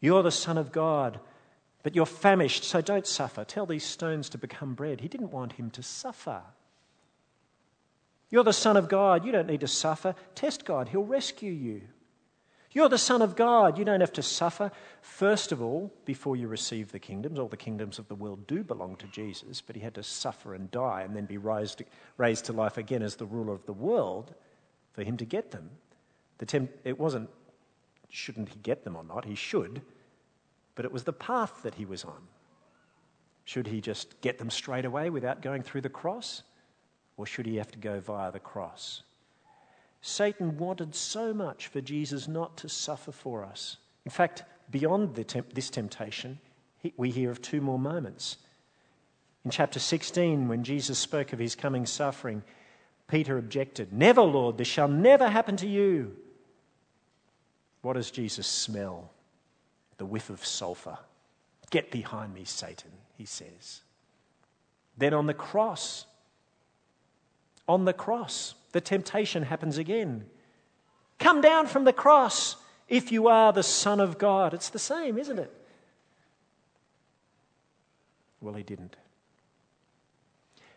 You're 0.00 0.22
the 0.22 0.30
Son 0.30 0.56
of 0.56 0.70
God, 0.70 1.18
but 1.84 1.94
you're 1.94 2.06
famished, 2.06 2.64
so 2.64 2.80
don't 2.80 3.06
suffer. 3.06 3.44
Tell 3.44 3.66
these 3.66 3.84
stones 3.84 4.30
to 4.30 4.38
become 4.38 4.74
bread. 4.74 5.02
He 5.02 5.08
didn't 5.08 5.30
want 5.30 5.52
him 5.52 5.70
to 5.72 5.82
suffer. 5.82 6.42
You're 8.30 8.42
the 8.42 8.54
Son 8.54 8.78
of 8.78 8.88
God. 8.88 9.24
You 9.24 9.32
don't 9.32 9.46
need 9.46 9.60
to 9.60 9.68
suffer. 9.68 10.14
Test 10.34 10.64
God, 10.64 10.88
He'll 10.88 11.04
rescue 11.04 11.52
you. 11.52 11.82
You're 12.72 12.88
the 12.88 12.98
Son 12.98 13.20
of 13.20 13.36
God. 13.36 13.78
You 13.78 13.84
don't 13.84 14.00
have 14.00 14.14
to 14.14 14.22
suffer. 14.22 14.72
First 15.02 15.52
of 15.52 15.62
all, 15.62 15.92
before 16.06 16.36
you 16.36 16.48
receive 16.48 16.90
the 16.90 16.98
kingdoms, 16.98 17.38
all 17.38 17.48
the 17.48 17.56
kingdoms 17.56 17.98
of 17.98 18.08
the 18.08 18.14
world 18.14 18.46
do 18.46 18.64
belong 18.64 18.96
to 18.96 19.06
Jesus, 19.08 19.60
but 19.60 19.76
he 19.76 19.82
had 19.82 19.94
to 19.94 20.02
suffer 20.02 20.54
and 20.54 20.70
die 20.70 21.02
and 21.02 21.14
then 21.14 21.26
be 21.26 21.36
raised, 21.36 21.82
raised 22.16 22.46
to 22.46 22.54
life 22.54 22.78
again 22.78 23.02
as 23.02 23.16
the 23.16 23.26
ruler 23.26 23.52
of 23.52 23.66
the 23.66 23.72
world 23.74 24.34
for 24.94 25.04
him 25.04 25.18
to 25.18 25.24
get 25.26 25.50
them. 25.50 25.70
The 26.38 26.46
temp- 26.46 26.72
it 26.82 26.98
wasn't, 26.98 27.28
shouldn't 28.08 28.48
he 28.48 28.58
get 28.62 28.84
them 28.84 28.96
or 28.96 29.04
not? 29.04 29.26
He 29.26 29.34
should, 29.34 29.82
but 30.74 30.84
it 30.84 30.92
was 30.92 31.04
the 31.04 31.12
path 31.12 31.62
that 31.62 31.74
he 31.74 31.84
was 31.84 32.04
on. 32.04 32.28
Should 33.44 33.66
he 33.66 33.80
just 33.80 34.20
get 34.20 34.38
them 34.38 34.50
straight 34.50 34.84
away 34.84 35.10
without 35.10 35.42
going 35.42 35.62
through 35.62 35.82
the 35.82 35.88
cross? 35.88 36.42
Or 37.16 37.26
should 37.26 37.46
he 37.46 37.56
have 37.56 37.70
to 37.72 37.78
go 37.78 38.00
via 38.00 38.32
the 38.32 38.40
cross? 38.40 39.02
Satan 40.00 40.58
wanted 40.58 40.94
so 40.94 41.32
much 41.32 41.68
for 41.68 41.80
Jesus 41.80 42.26
not 42.26 42.56
to 42.58 42.68
suffer 42.68 43.12
for 43.12 43.44
us. 43.44 43.76
In 44.04 44.10
fact, 44.10 44.42
beyond 44.70 45.14
temp- 45.28 45.54
this 45.54 45.70
temptation, 45.70 46.38
he, 46.78 46.92
we 46.96 47.10
hear 47.10 47.30
of 47.30 47.40
two 47.40 47.60
more 47.60 47.78
moments. 47.78 48.36
In 49.44 49.50
chapter 49.50 49.78
16, 49.78 50.48
when 50.48 50.64
Jesus 50.64 50.98
spoke 50.98 51.32
of 51.32 51.38
his 51.38 51.54
coming 51.54 51.86
suffering, 51.86 52.42
Peter 53.08 53.38
objected, 53.38 53.92
Never, 53.92 54.22
Lord, 54.22 54.58
this 54.58 54.68
shall 54.68 54.88
never 54.88 55.28
happen 55.28 55.56
to 55.58 55.66
you. 55.66 56.16
What 57.82 57.94
does 57.94 58.10
Jesus 58.10 58.46
smell? 58.46 59.10
The 59.98 60.06
whiff 60.06 60.30
of 60.30 60.44
sulfur. 60.44 60.98
Get 61.70 61.90
behind 61.90 62.34
me, 62.34 62.44
Satan, 62.44 62.90
he 63.16 63.24
says. 63.24 63.82
Then 64.96 65.14
on 65.14 65.26
the 65.26 65.34
cross, 65.34 66.06
on 67.68 67.84
the 67.84 67.92
cross, 67.92 68.54
the 68.72 68.80
temptation 68.80 69.44
happens 69.44 69.78
again. 69.78 70.26
Come 71.18 71.40
down 71.40 71.66
from 71.66 71.84
the 71.84 71.92
cross 71.92 72.56
if 72.88 73.10
you 73.10 73.28
are 73.28 73.52
the 73.52 73.62
Son 73.62 74.00
of 74.00 74.18
God. 74.18 74.54
It's 74.54 74.70
the 74.70 74.78
same, 74.78 75.18
isn't 75.18 75.38
it? 75.38 75.52
Well, 78.40 78.54
he 78.54 78.62
didn't. 78.62 78.96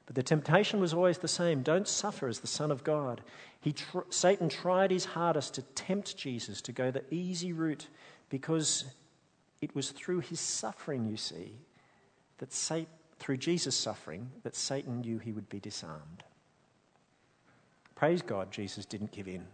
But 0.06 0.16
the 0.16 0.24
temptation 0.24 0.80
was 0.80 0.94
always 0.94 1.18
the 1.18 1.28
same 1.28 1.64
don't 1.64 1.88
suffer 1.88 2.30
as 2.30 2.40
the 2.40 2.48
Son 2.48 2.72
of 2.72 2.84
God. 2.84 3.22
He 3.60 3.74
tr- 3.74 4.00
Satan 4.10 4.48
tried 4.48 4.90
his 4.90 5.04
hardest 5.04 5.56
to 5.56 5.62
tempt 5.62 6.16
Jesus 6.16 6.62
to 6.62 6.72
go 6.72 6.92
the 6.92 7.04
easy 7.14 7.52
route 7.52 7.88
because 8.30 8.86
it 9.62 9.76
was 9.76 9.92
through 9.92 10.20
his 10.20 10.40
suffering, 10.40 11.06
you 11.06 11.18
see, 11.18 11.54
that 12.38 12.54
Satan, 12.54 12.92
through 13.20 13.38
Jesus' 13.38 13.76
suffering, 13.76 14.30
that 14.44 14.56
Satan 14.56 15.02
knew 15.02 15.18
he 15.18 15.32
would 15.32 15.50
be 15.50 15.60
disarmed. 15.60 16.24
Praise 17.96 18.22
God, 18.22 18.52
Jesus 18.52 18.86
didn't 18.86 19.12
give 19.12 19.28
in. 19.28 19.46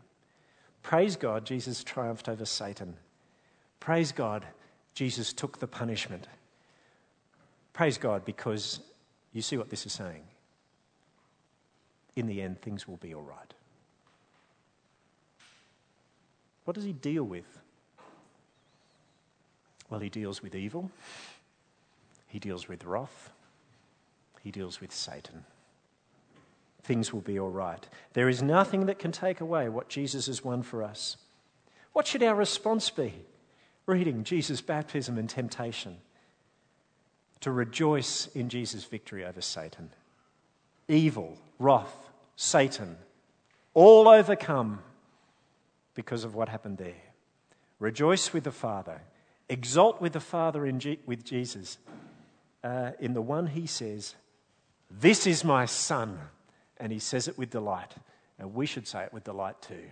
Praise 0.81 1.15
God, 1.15 1.45
Jesus 1.45 1.83
triumphed 1.83 2.27
over 2.27 2.45
Satan. 2.45 2.97
Praise 3.79 4.11
God, 4.11 4.45
Jesus 4.93 5.31
took 5.31 5.59
the 5.59 5.67
punishment. 5.67 6.27
Praise 7.71 7.97
God, 7.97 8.25
because 8.25 8.81
you 9.31 9.41
see 9.41 9.57
what 9.57 9.69
this 9.69 9.85
is 9.85 9.93
saying. 9.93 10.23
In 12.17 12.27
the 12.27 12.41
end, 12.41 12.61
things 12.61 12.87
will 12.87 12.97
be 12.97 13.15
all 13.15 13.23
right. 13.23 13.53
What 16.65 16.75
does 16.75 16.83
he 16.83 16.93
deal 16.93 17.23
with? 17.23 17.62
Well, 19.93 20.01
he 20.01 20.09
deals 20.09 20.41
with 20.41 20.55
evil, 20.55 20.89
he 22.25 22.39
deals 22.39 22.67
with 22.67 22.83
wrath, 22.83 23.29
he 24.41 24.49
deals 24.49 24.81
with 24.81 24.91
Satan 24.91 25.45
things 26.83 27.13
will 27.13 27.21
be 27.21 27.39
all 27.39 27.49
right. 27.49 27.87
There 28.13 28.29
is 28.29 28.43
nothing 28.43 28.87
that 28.87 28.99
can 28.99 29.11
take 29.11 29.39
away 29.39 29.69
what 29.69 29.89
Jesus 29.89 30.27
has 30.27 30.43
won 30.43 30.63
for 30.63 30.83
us. 30.83 31.17
What 31.93 32.05
should 32.05 32.23
our 32.23 32.35
response 32.35 32.89
be? 32.89 33.13
Reading 33.85 34.23
Jesus' 34.23 34.61
baptism 34.61 35.17
and 35.17 35.29
temptation. 35.29 35.97
To 37.41 37.51
rejoice 37.51 38.27
in 38.35 38.49
Jesus' 38.49 38.83
victory 38.83 39.23
over 39.23 39.41
Satan. 39.41 39.91
Evil, 40.87 41.37
wrath, 41.59 42.09
Satan, 42.35 42.97
all 43.73 44.07
overcome 44.07 44.79
because 45.95 46.23
of 46.23 46.35
what 46.35 46.49
happened 46.49 46.77
there. 46.77 47.01
Rejoice 47.79 48.33
with 48.33 48.43
the 48.43 48.51
Father. 48.51 49.01
Exult 49.53 50.01
with 50.01 50.13
the 50.13 50.19
Father 50.19 50.65
in 50.65 50.79
G- 50.79 50.99
with 51.05 51.23
Jesus 51.23 51.77
uh, 52.63 52.91
in 52.99 53.13
the 53.13 53.21
one 53.21 53.45
he 53.45 53.67
says, 53.67 54.15
This 54.89 55.27
is 55.27 55.43
my 55.43 55.65
Son 55.67 56.19
and 56.77 56.91
he 56.91 56.97
says 56.97 57.27
it 57.27 57.37
with 57.37 57.51
delight. 57.51 57.93
And 58.39 58.55
we 58.55 58.65
should 58.65 58.87
say 58.87 59.03
it 59.03 59.13
with 59.13 59.25
delight 59.25 59.61
too. 59.61 59.91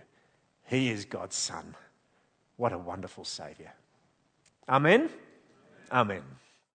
He 0.66 0.90
is 0.90 1.04
God's 1.04 1.36
Son. 1.36 1.76
What 2.56 2.72
a 2.72 2.78
wonderful 2.78 3.24
Saviour. 3.24 3.72
Amen. 4.68 5.08
Amen. 5.92 6.22